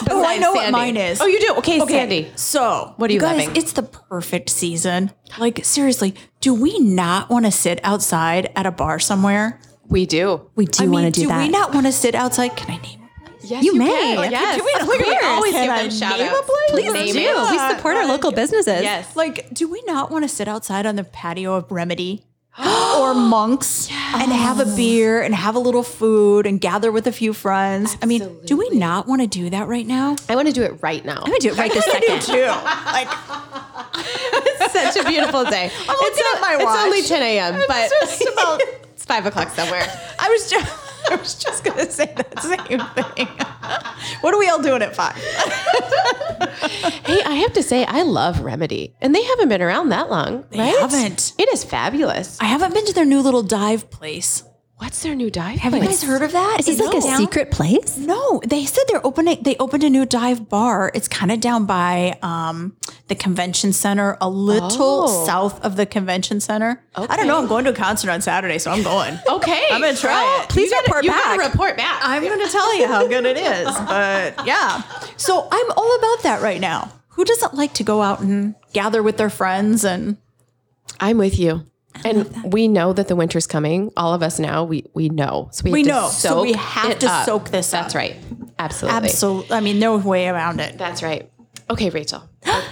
Oh, 0.10 0.24
I 0.24 0.38
Besides 0.38 0.42
know 0.42 0.52
what 0.54 0.72
mine 0.72 0.98
is. 0.98 1.22
Oh, 1.22 1.26
you 1.28 1.40
do? 1.40 1.56
Okay, 1.58 1.80
Sandy. 1.86 2.32
So, 2.36 2.94
What 2.98 3.10
are 3.10 3.14
you 3.14 3.20
guys, 3.20 3.38
loving? 3.46 3.56
It's 3.56 3.74
the 3.74 3.84
perfect 3.84 4.50
season. 4.50 5.12
Like 5.38 5.64
seriously, 5.66 6.16
do 6.42 6.54
we 6.54 6.80
not 6.80 7.30
want 7.30 7.46
to 7.46 7.52
sit 7.52 7.80
outside 7.84 8.52
at 8.56 8.66
a 8.66 8.72
bar 8.72 9.00
somewhere? 9.00 9.60
We 9.88 10.06
do. 10.06 10.50
we 10.56 10.66
do 10.66 10.84
I 10.84 10.86
mean, 10.88 10.92
want 11.04 11.14
to 11.14 11.22
do, 11.22 11.28
that. 11.28 11.38
Do 11.40 11.46
we 11.46 11.50
not 11.50 11.74
want 11.74 11.86
to 11.86 11.92
sit 11.92 12.16
outside? 12.16 12.56
Can 12.56 12.72
I 12.72 12.78
name? 12.82 12.98
Yes, 13.44 13.64
You 13.66 13.76
may. 13.76 13.88
Can. 13.88 14.16
Like, 14.18 14.32
yes, 14.32 14.56
can 14.56 14.66
we- 14.66 14.82
of 14.82 14.88
look 14.88 15.02
at 15.02 15.22
me. 15.22 15.28
always 15.28 15.52
Can 15.54 15.66
give 15.68 15.92
them 15.92 16.00
shout 16.00 16.20
outs. 16.22 16.50
Please 16.70 16.94
Name 16.94 17.14
do. 17.14 17.20
it. 17.20 17.52
We 17.52 17.58
support 17.76 17.98
our 17.98 18.06
local 18.08 18.32
businesses. 18.32 18.84
Yes. 18.84 19.16
Like, 19.16 19.52
do 19.54 19.68
we 19.68 19.82
not 19.88 20.12
want 20.12 20.24
to 20.24 20.30
sit 20.30 20.48
outside 20.48 20.86
on 20.86 20.96
the 20.96 21.04
patio 21.04 21.56
of 21.56 21.70
Remedy 21.72 22.24
or 22.60 23.14
Monks 23.16 23.90
and 24.14 24.32
have 24.32 24.60
a 24.60 24.66
beer 24.76 25.22
and 25.22 25.34
have 25.34 25.56
a 25.56 25.60
little 25.60 25.84
food 25.84 26.46
and 26.46 26.60
gather 26.60 26.92
with 26.92 27.08
a 27.08 27.12
few 27.12 27.34
friends? 27.34 27.98
I 28.02 28.06
mean, 28.06 28.38
do 28.46 28.58
we 28.58 28.70
not 28.72 29.08
want 29.08 29.22
to 29.22 29.28
do 29.28 29.50
that 29.50 29.68
right 29.68 29.86
now? 29.86 30.16
I 30.30 30.36
want 30.36 30.48
to 30.48 30.54
do 30.54 30.64
it 30.64 30.78
right 30.82 31.04
now. 31.04 31.18
I'm 31.18 31.26
gonna 31.28 31.40
do 31.40 31.50
it 31.50 31.58
right 31.58 31.72
this 31.72 31.86
second. 31.86 32.22
too. 32.22 32.46
Like, 32.46 33.08
It's 34.64 34.74
Such 34.74 35.06
a 35.06 35.08
beautiful 35.08 35.44
day. 35.46 35.72
I'm 35.82 35.88
looking 35.88 36.08
it's, 36.18 36.36
at 36.36 36.42
my 36.42 36.56
it's 36.56 36.64
watch. 36.64 36.86
only 36.86 37.02
10 37.02 37.22
a.m., 37.24 37.62
but 37.68 37.92
just 38.02 38.22
about 38.34 38.62
it's 38.94 39.06
Five 39.06 39.26
o'clock 39.26 39.50
somewhere. 39.50 39.86
I 40.20 40.30
was 40.30 40.50
just 40.50 40.81
I 41.12 41.16
was 41.16 41.36
just 41.36 41.64
gonna 41.64 41.90
say 41.92 42.14
that 42.16 42.40
same 42.40 42.80
thing. 42.80 43.28
what 44.22 44.34
are 44.34 44.40
we 44.40 44.48
all 44.50 44.62
doing 44.62 44.82
at 44.82 44.96
five? 44.96 45.16
Hey, 47.06 47.22
I 47.24 47.36
have 47.36 47.54
to 47.54 47.64
say, 47.64 47.86
I 47.86 48.04
love 48.04 48.42
Remedy, 48.42 48.96
and 49.02 49.14
they 49.14 49.24
haven't 49.24 49.50
been 49.50 49.62
around 49.62 49.90
that 49.90 50.10
long. 50.10 50.46
They 50.52 50.60
right? 50.60 50.80
haven't. 50.80 51.34
It 51.38 51.50
is 51.52 51.64
fabulous. 51.64 52.40
I 52.40 52.46
haven't 52.46 52.74
been 52.74 52.86
to 52.86 52.94
their 52.94 53.06
new 53.06 53.22
little 53.22 53.44
dive 53.44 53.90
place. 53.90 54.44
What's 54.78 55.04
their 55.04 55.14
new 55.14 55.30
dive? 55.30 55.60
Have 55.60 55.76
you 55.76 55.82
guys 55.82 56.02
heard 56.02 56.24
of 56.24 56.32
that? 56.32 56.58
Is 56.60 56.66
this 56.66 56.80
like 56.80 56.98
a 56.98 57.02
down- 57.02 57.20
secret 57.20 57.52
place? 57.52 57.98
No, 57.98 58.42
they 58.46 58.66
said 58.66 58.84
they're 58.88 59.06
opening. 59.06 59.44
They 59.44 59.56
opened 59.58 59.84
a 59.84 59.90
new 59.90 60.06
dive 60.06 60.50
bar. 60.50 60.92
It's 60.96 61.08
kind 61.08 61.32
of 61.32 61.40
down 61.40 61.66
by 61.68 62.18
um, 62.24 62.76
the 63.12 63.16
convention 63.16 63.74
center, 63.74 64.18
a 64.22 64.30
little 64.30 65.04
Oh. 65.10 65.26
south 65.26 65.60
of 65.66 65.76
the 65.76 65.86
convention 65.86 66.40
center. 66.40 66.82
I 66.96 67.18
don't 67.18 67.28
know. 67.28 67.40
I'm 67.40 67.48
going 67.48 67.66
to 67.66 67.72
a 67.72 67.74
concert 67.74 68.10
on 68.10 68.22
Saturday, 68.22 68.58
so 68.58 68.72
I'm 68.72 68.84
going. 68.84 69.20
Okay, 69.30 69.64
I'm 69.70 69.82
gonna 69.82 69.98
try 69.98 70.40
it. 70.42 70.48
Please 70.50 70.72
you 70.72 70.78
gotta- 70.78 70.86
report 70.88 71.04
you 71.04 71.10
back. 71.12 71.38
gotta 71.38 71.50
report 71.52 71.76
back. 71.78 72.00
I'm 72.04 72.24
going 72.24 72.40
to 72.40 72.48
tell 72.50 72.78
you 72.78 72.88
how 72.88 73.06
good 73.08 73.26
it 73.26 73.36
is. 73.36 73.68
But 73.88 74.48
yeah, 74.48 74.82
so 75.18 75.46
I'm 75.52 75.72
all 75.76 75.96
about 75.98 76.24
that 76.24 76.42
right 76.42 76.62
now. 76.62 76.90
Who 77.10 77.26
doesn't 77.26 77.54
like 77.54 77.74
to 77.74 77.84
go 77.84 78.02
out 78.02 78.22
and 78.22 78.56
gather 78.72 79.04
with 79.04 79.18
their 79.18 79.30
friends 79.30 79.84
and 79.84 80.16
I'm 81.02 81.18
with 81.18 81.38
you. 81.38 81.66
And 82.06 82.54
we 82.54 82.70
know 82.70 82.94
that 82.94 83.10
the 83.10 83.16
winter's 83.18 83.46
coming. 83.46 83.92
All 83.98 84.14
of 84.14 84.24
us 84.24 84.40
now, 84.40 84.64
we 84.64 84.86
we 84.94 85.10
know. 85.10 85.50
So 85.52 85.66
we, 85.66 85.72
We 85.72 85.84
have 85.84 85.88
to 85.88 85.92
know. 85.92 86.08
So 86.10 86.42
we 86.44 86.54
soak 86.54 86.62
have 86.62 87.00
to 87.00 87.08
up. 87.12 87.26
soak 87.26 87.50
this 87.50 87.72
That's 87.72 87.94
up. 87.94 88.00
right. 88.00 88.16
Absolutely. 88.58 88.98
absolutely? 89.10 89.52
I 89.58 89.60
mean, 89.60 89.80
no 89.80 89.98
way 89.98 90.30
around 90.30 90.62
it. 90.62 90.78
That's 90.78 91.04
right. 91.04 91.30
Okay, 91.72 91.90
Rachel. 91.90 92.22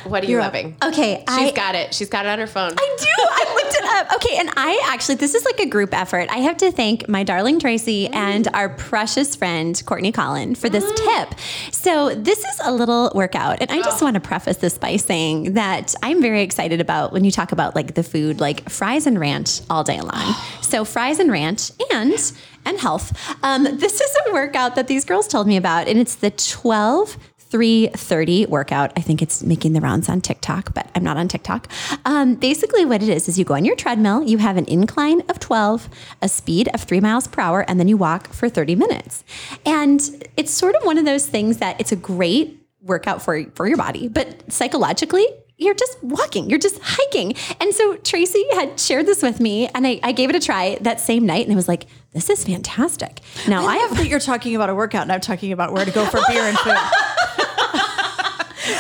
What 0.04 0.24
are 0.24 0.26
you 0.26 0.34
You're 0.34 0.42
up. 0.42 0.54
loving? 0.54 0.76
Okay, 0.84 1.20
She's 1.20 1.38
I 1.38 1.52
got 1.52 1.74
it. 1.74 1.94
She's 1.94 2.10
got 2.10 2.26
it 2.26 2.30
on 2.30 2.40
her 2.40 2.48
phone. 2.48 2.74
I 2.78 2.96
do. 3.00 3.06
I 3.18 3.54
looked 3.54 3.76
it 3.76 3.84
up. 3.86 4.16
Okay, 4.16 4.38
and 4.38 4.50
I 4.58 4.82
actually, 4.88 5.16
this 5.16 5.36
is 5.36 5.46
like 5.46 5.60
a 5.62 5.68
group 5.68 5.94
effort. 5.94 6.28
I 6.30 6.40
have 6.40 6.58
to 6.58 6.70
thank 6.70 7.08
my 7.08 7.24
darling 7.24 7.60
Tracy 7.60 8.08
and 8.08 8.50
our 8.54 8.68
precious 8.68 9.38
friend 9.38 9.82
Courtney 9.86 10.12
Collin 10.12 10.56
for 10.56 10.68
this 10.68 10.84
tip. 11.00 11.40
So 11.72 12.14
this 12.14 12.40
is 12.40 12.60
a 12.66 12.74
little 12.74 13.10
workout, 13.16 13.62
and 13.62 13.72
I 13.72 13.82
just 13.82 14.02
want 14.02 14.16
to 14.16 14.20
preface 14.20 14.58
this 14.58 14.78
by 14.78 14.98
saying 14.98 15.54
that 15.54 15.96
I'm 16.04 16.22
very 16.22 16.42
excited 16.42 16.82
about 16.82 17.14
when 17.14 17.24
you 17.24 17.32
talk 17.32 17.54
about 17.54 17.76
like 17.76 17.94
the 17.96 18.04
food, 18.04 18.42
like 18.42 18.70
fries 18.70 19.08
and 19.08 19.18
ranch 19.18 19.62
all 19.70 19.84
day 19.84 20.02
long. 20.02 20.36
So 20.70 20.86
fries 20.86 21.18
and 21.18 21.32
ranch 21.32 21.72
and 21.92 22.32
and 22.64 22.80
health. 22.80 23.12
Um, 23.42 23.64
this 23.64 24.00
is 24.00 24.16
a 24.28 24.34
workout 24.34 24.76
that 24.76 24.88
these 24.88 25.04
girls 25.04 25.28
told 25.28 25.48
me 25.48 25.58
about, 25.58 25.88
and 25.88 25.98
it's 25.98 26.14
the 26.14 26.30
12 26.30 27.18
330 27.50 28.46
workout. 28.46 28.92
I 28.96 29.02
think 29.02 29.22
it's 29.22 29.44
making 29.44 29.74
the 29.74 29.82
rounds 29.82 30.08
on 30.08 30.22
TikTok, 30.22 30.74
but 30.74 30.90
I'm 30.96 31.04
not 31.04 31.18
on 31.18 31.28
TikTok. 31.28 31.68
Um, 32.06 32.36
basically, 32.36 32.86
what 32.86 33.02
it 33.02 33.10
is 33.10 33.28
is 33.28 33.40
you 33.40 33.46
go 33.46 33.56
on 33.56 33.66
your 33.66 33.76
treadmill, 33.76 34.24
you 34.24 34.38
have 34.38 34.58
an 34.58 34.66
incline 34.66 35.22
of 35.30 35.40
12, 35.40 35.90
a 36.22 36.30
speed 36.30 36.70
of 36.74 36.82
three 36.84 37.00
miles 37.00 37.28
per 37.28 37.42
hour, 37.42 37.66
and 37.68 37.80
then 37.80 37.88
you 37.88 37.98
walk 37.98 38.32
for 38.34 38.50
30 38.50 38.76
minutes. 38.76 39.24
And 39.66 40.28
it's 40.38 40.52
sort 40.52 40.76
of 40.76 40.84
one 40.84 40.98
of 40.98 41.06
those 41.06 41.26
things 41.26 41.58
that 41.58 41.80
it's 41.80 41.92
a 41.92 41.96
great 41.96 42.56
workout 42.82 43.22
for, 43.22 43.44
for 43.56 43.68
your 43.68 43.78
body, 43.78 44.08
but 44.08 44.52
psychologically, 44.52 45.26
you're 45.58 45.76
just 45.76 46.02
walking, 46.02 46.50
you're 46.50 46.58
just 46.58 46.80
hiking. 46.82 47.34
And 47.60 47.74
so 47.74 47.98
Tracy 47.98 48.46
had 48.54 48.80
shared 48.80 49.06
this 49.06 49.22
with 49.22 49.40
me, 49.40 49.68
and 49.68 49.86
I, 49.86 50.00
I 50.04 50.12
gave 50.14 50.30
it 50.30 50.36
a 50.36 50.40
try 50.40 50.78
that 50.82 51.00
same 51.02 51.26
night, 51.26 51.46
and 51.46 51.52
I 51.52 51.56
was 51.56 51.68
like, 51.68 51.86
this 52.14 52.30
is 52.30 52.44
fantastic. 52.44 53.20
Now 53.48 53.68
I, 53.68 53.74
I 53.74 53.78
have 53.78 53.98
that 53.98 54.08
you're 54.08 54.20
talking 54.20 54.56
about 54.56 54.70
a 54.70 54.76
workout 54.76 55.04
and 55.04 55.12
I'm 55.12 55.22
talking 55.22 55.52
about 55.52 55.74
where 55.74 55.86
to 55.86 55.92
go 55.92 56.06
for 56.06 56.20
beer 56.28 56.42
and 56.42 56.58
food. 56.58 56.76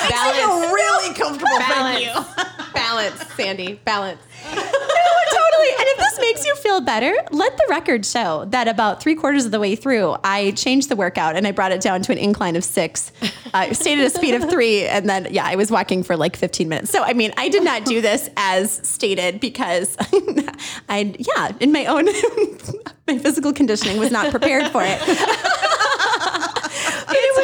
Balance. 0.10 0.66
a 0.66 0.74
really 0.74 1.14
comfortable 1.14 1.58
Balance. 1.58 2.28
balance, 2.74 3.34
Sandy. 3.36 3.80
Balance. 3.86 4.22
totally. 4.44 5.70
And 5.72 5.88
if 5.88 5.98
this 5.98 6.20
makes 6.20 6.46
you 6.46 6.56
feel 6.56 6.82
better, 6.82 7.14
let 7.32 7.58
the 7.58 7.66
record 7.70 8.06
show 8.06 8.46
that 8.46 8.68
about 8.68 9.02
three 9.02 9.16
quarters 9.16 9.46
of 9.46 9.52
the 9.52 9.60
way 9.60 9.76
through, 9.76 10.16
I 10.24 10.52
changed 10.52 10.90
the 10.90 10.96
workout 10.96 11.36
and 11.36 11.46
I 11.46 11.52
brought 11.52 11.72
it 11.72 11.82
down 11.82 12.02
to 12.04 12.12
an 12.12 12.18
incline 12.18 12.56
of 12.56 12.64
six. 12.64 13.12
I 13.54 13.72
stayed 13.74 14.00
at 14.00 14.06
a 14.06 14.10
speed 14.10 14.36
of 14.36 14.50
three, 14.50 14.86
and 14.86 15.10
then 15.10 15.28
yeah, 15.32 15.46
I 15.46 15.56
was 15.56 15.72
walking 15.72 16.04
for 16.04 16.16
like 16.16 16.36
15 16.36 16.70
minutes. 16.70 16.92
So 16.92 17.04
I 17.04 17.14
mean, 17.14 17.34
I 17.38 17.50
did 17.50 17.64
not 17.64 17.86
do 17.86 18.02
this 18.02 18.30
as 18.38 18.72
stated 18.88 19.40
because 19.40 19.98
I 20.90 21.16
yeah, 21.18 21.52
in 21.60 21.72
my 21.72 21.86
own 21.86 22.06
my 23.08 23.18
physical 23.18 23.54
conditioning 23.54 23.98
was 24.00 24.12
not 24.12 24.32
prepared 24.32 24.72
for 24.72 24.82
it. 24.84 25.00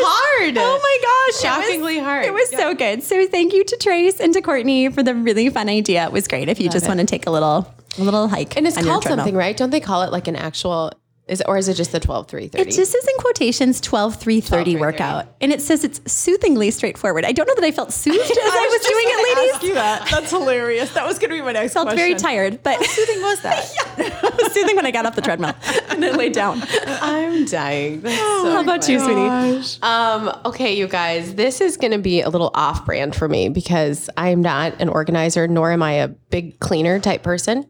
Hard. 0.07 0.57
Oh 0.57 0.79
my 0.81 0.97
gosh. 1.01 1.43
it 1.43 1.57
was- 1.57 1.65
Shockingly 1.65 1.99
hard. 1.99 2.25
It 2.25 2.33
was 2.33 2.49
so 2.49 2.73
good. 2.73 3.03
So 3.03 3.25
thank 3.27 3.53
you 3.53 3.63
to 3.63 3.77
Trace 3.77 4.19
and 4.19 4.33
to 4.33 4.41
Courtney 4.41 4.89
for 4.89 5.03
the 5.03 5.15
really 5.15 5.49
fun 5.49 5.69
idea. 5.69 6.05
It 6.05 6.11
was 6.11 6.27
great. 6.27 6.49
If 6.49 6.59
you 6.59 6.69
just 6.69 6.87
want 6.87 6.99
to 6.99 7.05
take 7.05 7.25
a 7.27 7.31
little 7.31 7.73
a 7.97 8.01
little 8.03 8.27
hike. 8.27 8.57
And 8.57 8.67
it's 8.67 8.77
called 8.81 9.03
something, 9.03 9.35
right? 9.35 9.55
Don't 9.55 9.69
they 9.69 9.79
call 9.79 10.01
it 10.03 10.11
like 10.11 10.27
an 10.27 10.35
actual 10.35 10.91
is 11.27 11.41
or 11.47 11.57
is 11.57 11.67
it 11.67 11.73
just 11.73 11.91
the 11.91 11.99
12 11.99 12.27
3 12.27 12.47
30? 12.49 12.61
It 12.61 12.73
just 12.73 12.91
says 12.91 13.07
in 13.07 13.17
quotations 13.19 13.81
12 13.81 14.15
3 14.15 14.41
30 14.41 14.47
12, 14.47 14.65
3, 14.65 14.75
workout. 14.75 15.35
And 15.41 15.51
it 15.51 15.59
says 15.59 15.83
it's 15.83 15.99
soothingly 16.11 16.69
straightforward. 16.69 17.25
I 17.25 17.31
don't 17.31 17.47
know 17.47 17.55
that 17.55 17.63
I 17.63 17.71
felt 17.71 17.91
soothed 17.91 18.19
as 18.19 18.37
I, 18.37 18.69
was, 18.71 18.87
doing 18.87 19.05
it, 19.07 19.37
ladies. 19.37 19.53
Ask 19.55 19.63
you 19.63 19.73
that. 19.73 20.07
That's 20.11 20.29
hilarious. 20.29 20.91
That 20.93 21.07
was 21.07 21.17
going 21.17 21.31
to 21.31 21.35
be 21.37 21.41
my 21.41 21.53
next 21.53 21.71
I 21.71 21.73
felt 21.73 21.85
question. 21.87 21.97
very 21.97 22.15
tired, 22.15 22.61
but 22.61 22.83
soothing 22.83 23.21
was 23.21 23.41
that? 23.41 23.67
it 23.97 24.43
was 24.43 24.53
soothing 24.53 24.75
when 24.75 24.85
I 24.85 24.91
got 24.91 25.07
off 25.07 25.15
the 25.15 25.21
treadmill 25.21 25.55
and 25.89 26.03
then 26.03 26.15
laid 26.15 26.33
down. 26.33 26.61
I'm 26.85 27.45
dying. 27.45 28.01
That's 28.01 28.17
so 28.17 28.51
How 28.51 28.61
about 28.61 28.87
you, 28.87 28.99
sweetie? 28.99 29.81
Um, 29.81 30.31
okay, 30.45 30.77
you 30.77 30.87
guys, 30.87 31.33
this 31.35 31.59
is 31.59 31.77
going 31.77 31.91
to 31.91 31.97
be 31.97 32.21
a 32.21 32.29
little 32.29 32.51
off 32.53 32.85
brand 32.85 33.15
for 33.15 33.27
me 33.27 33.49
because 33.49 34.11
I'm 34.15 34.41
not 34.41 34.79
an 34.79 34.89
organizer, 34.89 35.47
nor 35.47 35.71
am 35.71 35.81
I 35.81 35.93
a 35.93 36.07
big 36.07 36.59
cleaner 36.59 36.99
type 36.99 37.23
person. 37.23 37.65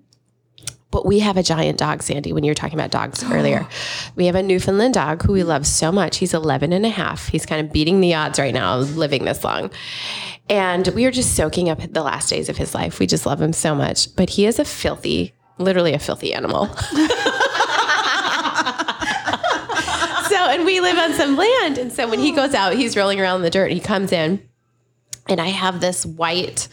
But 0.91 1.05
we 1.05 1.19
have 1.19 1.35
a 1.37 1.43
giant 1.43 1.77
dog, 1.77 2.03
Sandy, 2.03 2.31
when 2.31 2.43
you 2.43 2.51
were 2.51 2.55
talking 2.55 2.77
about 2.79 2.91
dogs 2.91 3.23
earlier. 3.31 3.67
We 4.15 4.27
have 4.27 4.35
a 4.35 4.43
Newfoundland 4.43 4.93
dog 4.93 5.23
who 5.23 5.33
we 5.33 5.43
love 5.43 5.67
so 5.67 5.91
much. 5.91 6.17
He's 6.17 6.33
11 6.33 6.71
and 6.73 6.85
a 6.85 6.89
half. 6.89 7.27
He's 7.27 7.45
kind 7.45 7.65
of 7.65 7.73
beating 7.73 8.01
the 8.01 8.13
odds 8.13 8.39
right 8.39 8.53
now, 8.53 8.77
living 8.77 9.25
this 9.25 9.43
long. 9.43 9.71
And 10.49 10.87
we 10.89 11.05
are 11.05 11.11
just 11.11 11.35
soaking 11.35 11.69
up 11.69 11.79
the 11.81 12.03
last 12.03 12.29
days 12.29 12.49
of 12.49 12.57
his 12.57 12.75
life. 12.75 12.99
We 12.99 13.07
just 13.07 13.25
love 13.25 13.41
him 13.41 13.53
so 13.53 13.73
much. 13.73 14.15
But 14.15 14.29
he 14.31 14.45
is 14.45 14.59
a 14.59 14.65
filthy, 14.65 15.33
literally 15.57 15.93
a 15.93 15.99
filthy 15.99 16.33
animal. 16.33 16.67
so, 20.27 20.35
and 20.35 20.65
we 20.65 20.79
live 20.79 20.97
on 20.97 21.13
some 21.13 21.35
land. 21.35 21.79
And 21.79 21.91
so 21.91 22.07
when 22.07 22.19
he 22.19 22.31
goes 22.31 22.53
out, 22.53 22.75
he's 22.75 22.95
rolling 22.95 23.19
around 23.19 23.37
in 23.37 23.41
the 23.41 23.49
dirt. 23.49 23.71
He 23.71 23.79
comes 23.79 24.11
in, 24.11 24.47
and 25.27 25.41
I 25.41 25.47
have 25.47 25.81
this 25.81 26.05
white 26.05 26.67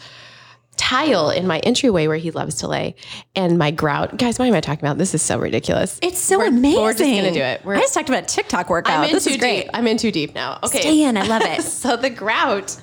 tile 0.75 1.29
in 1.29 1.45
my 1.47 1.59
entryway 1.59 2.07
where 2.07 2.17
he 2.17 2.31
loves 2.31 2.55
to 2.55 2.67
lay. 2.67 2.95
And 3.35 3.57
my 3.57 3.71
grout, 3.71 4.17
guys, 4.17 4.39
what 4.39 4.47
am 4.47 4.53
I 4.53 4.61
talking 4.61 4.83
about? 4.85 4.97
This 4.97 5.13
is 5.13 5.21
so 5.21 5.37
ridiculous. 5.39 5.99
It's 6.01 6.19
so 6.19 6.37
We're- 6.39 6.49
amazing. 6.49 6.81
We're 6.81 6.91
just 6.93 7.03
gonna 7.03 7.31
do 7.31 7.41
it. 7.41 7.63
We're, 7.65 7.75
I 7.75 7.79
just 7.81 7.93
talked 7.93 8.09
about 8.09 8.27
TikTok 8.27 8.69
workout. 8.69 8.99
I'm 8.99 9.05
in 9.09 9.13
this 9.13 9.25
too 9.25 9.37
deep. 9.37 9.69
I'm 9.73 9.87
in 9.87 9.97
too 9.97 10.11
deep 10.11 10.33
now. 10.35 10.59
Okay. 10.63 10.79
Stay 10.81 11.03
in. 11.03 11.17
I 11.17 11.23
love 11.27 11.41
it. 11.43 11.61
So 11.83 11.97
the 11.97 12.09
grout 12.09 12.81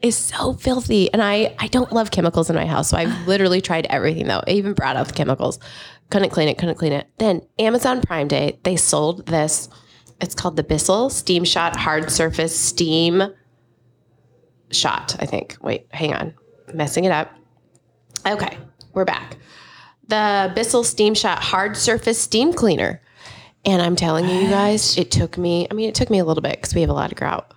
is 0.00 0.16
so 0.16 0.54
filthy. 0.54 1.12
And 1.12 1.22
I, 1.22 1.54
I 1.58 1.66
don't 1.68 1.92
love 1.92 2.10
chemicals 2.10 2.48
in 2.50 2.56
my 2.56 2.64
house. 2.66 2.88
So 2.90 2.96
I've 2.96 3.26
literally 3.28 3.60
tried 3.60 3.86
everything 3.90 4.26
though. 4.26 4.42
I 4.46 4.52
even 4.52 4.72
brought 4.72 4.96
out 4.96 5.06
the 5.08 5.12
chemicals. 5.14 5.58
Couldn't 6.10 6.30
clean 6.30 6.48
it, 6.48 6.56
couldn't 6.56 6.76
clean 6.76 6.92
it. 6.92 7.06
Then 7.18 7.42
Amazon 7.58 8.00
Prime 8.00 8.28
Day, 8.28 8.58
they 8.62 8.76
sold 8.76 9.26
this. 9.26 9.68
It's 10.20 10.34
called 10.34 10.56
the 10.56 10.62
Bissell 10.64 11.10
Steam 11.10 11.44
Shot 11.44 11.76
Hard 11.76 12.10
Surface 12.10 12.58
Steam 12.58 13.22
Shot, 14.70 15.16
I 15.20 15.26
think. 15.26 15.56
Wait, 15.60 15.86
hang 15.92 16.14
on. 16.14 16.34
Messing 16.74 17.04
it 17.04 17.12
up. 17.12 17.32
Okay, 18.26 18.58
we're 18.92 19.04
back. 19.04 19.36
The 20.08 20.52
Bissell 20.54 20.84
Steam 20.84 21.14
Shot 21.14 21.38
Hard 21.38 21.76
Surface 21.76 22.18
Steam 22.18 22.52
Cleaner. 22.52 23.00
And 23.64 23.82
I'm 23.82 23.96
telling 23.96 24.28
you, 24.28 24.36
you 24.36 24.48
guys, 24.48 24.96
it 24.96 25.10
took 25.10 25.36
me, 25.36 25.66
I 25.70 25.74
mean, 25.74 25.88
it 25.88 25.94
took 25.94 26.10
me 26.10 26.18
a 26.18 26.24
little 26.24 26.40
bit 26.40 26.56
because 26.56 26.74
we 26.74 26.80
have 26.80 26.90
a 26.90 26.94
lot 26.94 27.12
of 27.12 27.18
grout. 27.18 27.52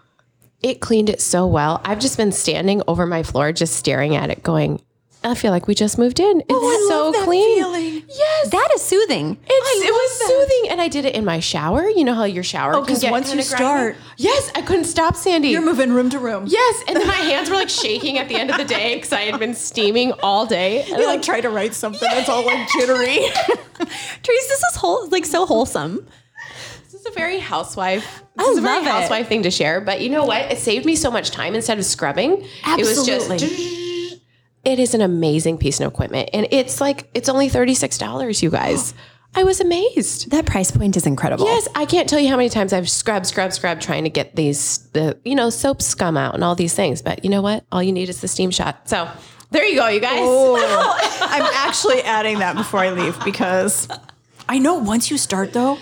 It 0.61 0.81
cleaned 0.81 1.09
it 1.09 1.21
so 1.21 1.47
well. 1.47 1.81
I've 1.85 1.99
just 1.99 2.17
been 2.17 2.31
standing 2.31 2.81
over 2.87 3.05
my 3.05 3.23
floor, 3.23 3.51
just 3.51 3.75
staring 3.75 4.15
at 4.15 4.29
it, 4.29 4.43
going, 4.43 4.81
I 5.23 5.35
feel 5.35 5.51
like 5.51 5.67
we 5.67 5.75
just 5.75 5.99
moved 5.99 6.19
in. 6.19 6.39
It's 6.39 6.47
oh, 6.49 6.67
I 6.67 6.87
so 6.89 7.03
love 7.05 7.13
that 7.13 7.23
clean. 7.25 7.57
feeling. 7.59 8.03
Yes. 8.09 8.49
That 8.49 8.69
is 8.73 8.81
soothing. 8.81 9.37
It's, 9.47 9.85
it 9.85 9.91
was 9.91 10.27
soothing. 10.27 10.71
And 10.71 10.81
I 10.81 10.87
did 10.87 11.05
it 11.05 11.13
in 11.13 11.23
my 11.25 11.39
shower. 11.39 11.87
You 11.87 12.03
know 12.03 12.15
how 12.15 12.23
your 12.23 12.43
shower 12.43 12.73
Oh, 12.73 12.79
can 12.79 12.87
'cause 12.95 13.01
get 13.03 13.11
once 13.11 13.31
you 13.33 13.41
start- 13.43 13.97
Yes, 14.17 14.51
I 14.55 14.63
couldn't 14.63 14.85
stop, 14.85 15.15
Sandy. 15.15 15.49
You're 15.49 15.61
moving 15.61 15.93
room 15.93 16.09
to 16.09 16.17
room. 16.19 16.45
Yes, 16.47 16.83
and 16.87 16.97
then 16.97 17.07
my 17.07 17.13
hands 17.31 17.51
were 17.51 17.55
like 17.55 17.69
shaking 17.69 18.17
at 18.17 18.29
the 18.29 18.35
end 18.35 18.49
of 18.49 18.57
the 18.57 18.65
day 18.65 18.95
because 18.95 19.13
I 19.13 19.21
had 19.21 19.39
been 19.39 19.53
steaming 19.53 20.11
all 20.23 20.47
day. 20.47 20.81
And 20.81 20.97
You 20.97 21.05
like 21.05 21.21
try 21.21 21.39
to 21.39 21.49
write 21.51 21.75
something 21.75 22.09
that's 22.11 22.27
all 22.27 22.43
like 22.43 22.67
jittery. 22.69 23.19
Trace, 23.77 24.47
this 24.47 24.63
is 24.71 24.75
whole, 24.75 25.07
like 25.09 25.25
so 25.25 25.45
wholesome. 25.45 26.07
This 26.83 26.95
is 26.99 27.05
a 27.05 27.11
very 27.11 27.37
housewife. 27.37 28.23
This 28.37 28.47
I 28.47 28.51
is 28.51 28.57
a 28.57 28.61
very 28.61 28.77
it. 28.85 28.85
housewife 28.89 29.27
thing 29.27 29.43
to 29.43 29.51
share. 29.51 29.81
But 29.81 30.01
you 30.01 30.09
know 30.09 30.25
what? 30.25 30.51
It 30.51 30.57
saved 30.57 30.85
me 30.85 30.95
so 30.95 31.11
much 31.11 31.29
time 31.29 31.53
instead 31.53 31.77
of 31.77 31.85
scrubbing. 31.85 32.43
Absolutely. 32.63 33.13
It 33.13 33.19
was 33.29 33.41
just. 33.41 33.90
It 34.63 34.79
is 34.79 34.93
an 34.93 35.01
amazing 35.01 35.57
piece 35.57 35.79
of 35.79 35.91
equipment, 35.91 36.29
and 36.33 36.47
it's 36.51 36.79
like 36.79 37.09
it's 37.13 37.29
only 37.29 37.49
thirty 37.49 37.73
six 37.73 37.97
dollars. 37.97 38.43
You 38.43 38.51
guys, 38.51 38.93
I 39.35 39.43
was 39.43 39.59
amazed. 39.59 40.29
That 40.29 40.45
price 40.45 40.71
point 40.71 40.95
is 40.97 41.05
incredible. 41.07 41.45
Yes, 41.45 41.67
I 41.75 41.85
can't 41.85 42.07
tell 42.07 42.19
you 42.19 42.29
how 42.29 42.37
many 42.37 42.49
times 42.49 42.73
I've 42.73 42.89
scrubbed, 42.89 43.25
scrubbed, 43.25 43.53
scrubbed 43.53 43.81
trying 43.81 44.03
to 44.03 44.09
get 44.09 44.35
these 44.35 44.79
the 44.93 45.17
you 45.25 45.35
know 45.35 45.49
soap 45.49 45.81
scum 45.81 46.15
out 46.17 46.35
and 46.35 46.43
all 46.43 46.55
these 46.55 46.75
things. 46.75 47.01
But 47.01 47.23
you 47.23 47.29
know 47.31 47.41
what? 47.41 47.65
All 47.71 47.81
you 47.81 47.91
need 47.91 48.09
is 48.09 48.21
the 48.21 48.27
steam 48.27 48.51
shot. 48.51 48.87
So 48.87 49.09
there 49.51 49.65
you 49.65 49.75
go, 49.75 49.87
you 49.87 49.99
guys. 49.99 50.19
Oh, 50.21 50.57
I'm 51.21 51.49
actually 51.55 52.01
adding 52.03 52.39
that 52.39 52.55
before 52.55 52.81
I 52.81 52.91
leave 52.91 53.21
because 53.23 53.87
I 54.49 54.59
know 54.59 54.75
once 54.75 55.09
you 55.09 55.17
start 55.17 55.53
though, 55.53 55.77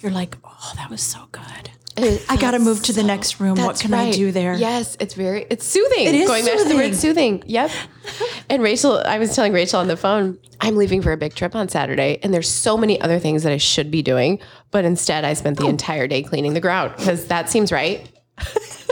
you're 0.00 0.12
like, 0.12 0.36
oh, 0.44 0.72
that 0.76 0.88
was 0.90 1.02
so 1.02 1.26
good. 1.32 1.70
Uh, 2.02 2.18
I 2.28 2.36
got 2.36 2.52
to 2.52 2.58
move 2.58 2.82
to 2.84 2.92
the 2.92 3.02
next 3.02 3.40
room. 3.40 3.56
What 3.56 3.80
can 3.80 3.92
I 3.92 4.10
do 4.10 4.30
there? 4.30 4.54
Yes, 4.54 4.96
it's 5.00 5.14
very 5.14 5.46
it's 5.50 5.66
soothing. 5.66 6.06
It 6.06 6.14
is 6.14 6.28
going 6.28 6.44
back 6.44 6.58
to 6.58 6.64
the 6.64 6.76
word 6.76 6.94
soothing. 6.94 7.42
Yep. 7.46 7.70
and 8.50 8.62
Rachel, 8.62 9.02
I 9.04 9.18
was 9.18 9.34
telling 9.34 9.52
Rachel 9.52 9.80
on 9.80 9.88
the 9.88 9.96
phone, 9.96 10.38
I'm 10.60 10.76
leaving 10.76 11.02
for 11.02 11.12
a 11.12 11.16
big 11.16 11.34
trip 11.34 11.54
on 11.54 11.68
Saturday, 11.68 12.18
and 12.22 12.32
there's 12.32 12.48
so 12.48 12.76
many 12.76 13.00
other 13.00 13.18
things 13.18 13.42
that 13.42 13.52
I 13.52 13.56
should 13.56 13.90
be 13.90 14.02
doing, 14.02 14.38
but 14.70 14.84
instead 14.84 15.24
I 15.24 15.34
spent 15.34 15.58
the 15.58 15.66
oh. 15.66 15.70
entire 15.70 16.06
day 16.06 16.22
cleaning 16.22 16.54
the 16.54 16.60
ground 16.60 16.94
because 16.96 17.26
that 17.26 17.50
seems 17.50 17.72
right. 17.72 18.08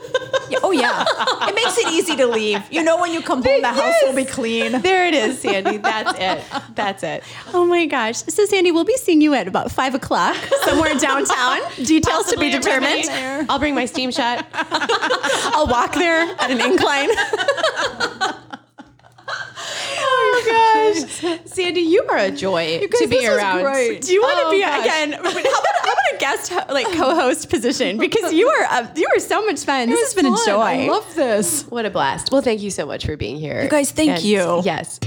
Yeah, 0.48 0.58
Oh 0.62 0.70
yeah, 0.70 1.04
it 1.48 1.54
makes 1.56 1.76
it 1.76 1.88
easy 1.92 2.14
to 2.16 2.26
leave. 2.26 2.62
You 2.70 2.84
know 2.84 3.00
when 3.00 3.12
you 3.12 3.20
come 3.20 3.42
home, 3.42 3.60
the 3.62 3.68
house 3.68 3.94
will 4.04 4.14
be 4.14 4.24
clean. 4.24 4.80
There 4.80 5.04
it 5.06 5.12
is, 5.14 5.40
Sandy. 5.40 5.76
That's 5.78 6.16
it. 6.18 6.44
That's 6.76 7.02
it. 7.02 7.24
Oh 7.52 7.66
my 7.66 7.86
gosh. 7.86 8.18
So, 8.18 8.44
Sandy, 8.46 8.70
we'll 8.70 8.84
be 8.84 8.96
seeing 8.96 9.20
you 9.20 9.34
at 9.34 9.48
about 9.48 9.72
five 9.72 9.94
o'clock 9.96 10.36
somewhere 10.64 10.94
downtown. 10.94 11.58
Details 11.82 12.26
to 12.30 12.38
be 12.38 12.50
determined. 12.50 13.08
I'll 13.50 13.58
bring 13.58 13.74
my 13.74 13.86
steam 13.86 14.12
shot. 14.12 14.46
I'll 14.54 15.66
walk 15.66 15.94
there 15.94 16.22
at 16.38 16.50
an 16.50 16.60
incline. 16.60 17.08
Oh 20.08 20.42
my 20.46 20.94
gosh, 21.00 21.40
Sandy, 21.46 21.80
you 21.80 22.04
are 22.08 22.18
a 22.18 22.30
joy 22.30 22.80
to 22.80 22.88
be 22.88 23.16
this 23.16 23.24
is 23.24 23.28
around. 23.28 23.62
great. 23.62 24.02
Do 24.02 24.12
you 24.12 24.22
want 24.22 24.38
to 24.38 24.44
Oh, 24.46 24.50
be 24.50 24.60
gosh. 24.60 24.80
again? 24.86 25.12
How 25.12 25.20
about, 25.20 25.32
how 25.34 25.40
about 25.40 25.84
a 25.84 25.85
guest 26.26 26.52
ho- 26.52 26.72
like 26.72 26.86
co-host 26.92 27.48
position? 27.50 27.98
Because 27.98 28.32
you 28.32 28.48
are 28.48 28.64
uh, 28.70 28.86
you 28.94 29.06
are 29.14 29.20
so 29.20 29.44
much 29.44 29.64
fun. 29.64 29.88
This 29.90 30.00
has 30.00 30.14
been 30.14 30.26
a 30.32 30.36
joy. 30.46 30.60
I 30.60 30.86
love 30.88 31.14
this. 31.14 31.62
What 31.64 31.86
a 31.86 31.90
blast. 31.90 32.32
Well, 32.32 32.42
thank 32.42 32.62
you 32.62 32.70
so 32.70 32.86
much 32.86 33.06
for 33.06 33.16
being 33.16 33.36
here. 33.36 33.62
You 33.62 33.68
guys, 33.68 33.90
thank 33.90 34.24
you. 34.24 34.62
Yes. 34.64 34.98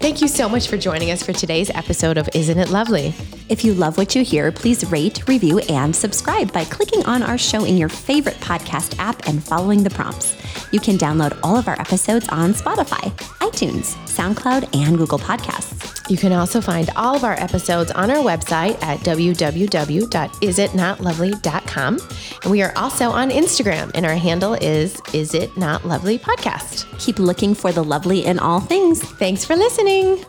Thank 0.00 0.22
you 0.22 0.28
so 0.28 0.48
much 0.48 0.68
for 0.68 0.78
joining 0.78 1.10
us 1.10 1.22
for 1.22 1.34
today's 1.34 1.68
episode 1.70 2.16
of 2.16 2.26
Isn't 2.34 2.58
It 2.58 2.70
Lovely? 2.70 3.12
If 3.50 3.64
you 3.66 3.74
love 3.74 3.98
what 3.98 4.14
you 4.14 4.24
hear, 4.24 4.50
please 4.50 4.90
rate, 4.90 5.28
review, 5.28 5.58
and 5.68 5.94
subscribe 5.94 6.50
by 6.54 6.64
clicking 6.64 7.04
on 7.04 7.22
our 7.22 7.36
show 7.36 7.64
in 7.64 7.76
your 7.76 7.90
favorite 7.90 8.36
podcast 8.36 8.98
app 8.98 9.28
and 9.28 9.44
following 9.44 9.82
the 9.82 9.90
prompts. 9.90 10.34
You 10.70 10.80
can 10.80 10.96
download 10.96 11.38
all 11.42 11.56
of 11.56 11.68
our 11.68 11.80
episodes 11.80 12.28
on 12.28 12.54
Spotify, 12.54 13.10
iTunes, 13.38 13.96
SoundCloud, 14.06 14.76
and 14.76 14.98
Google 14.98 15.18
Podcasts. 15.18 15.90
You 16.10 16.16
can 16.16 16.32
also 16.32 16.60
find 16.60 16.90
all 16.96 17.14
of 17.14 17.22
our 17.24 17.38
episodes 17.38 17.92
on 17.92 18.10
our 18.10 18.16
website 18.16 18.82
at 18.82 18.98
www.isitnotlovely.com. 19.00 21.98
And 22.42 22.50
we 22.50 22.62
are 22.62 22.72
also 22.76 23.10
on 23.10 23.30
Instagram, 23.30 23.92
and 23.94 24.04
our 24.04 24.16
handle 24.16 24.54
is 24.54 25.00
Is 25.12 25.34
It 25.34 25.56
Not 25.56 25.86
Lovely 25.86 26.18
Podcast. 26.18 26.86
Keep 26.98 27.20
looking 27.20 27.54
for 27.54 27.70
the 27.70 27.84
lovely 27.84 28.26
in 28.26 28.40
all 28.40 28.60
things. 28.60 29.02
Thanks 29.02 29.44
for 29.44 29.54
listening. 29.56 30.24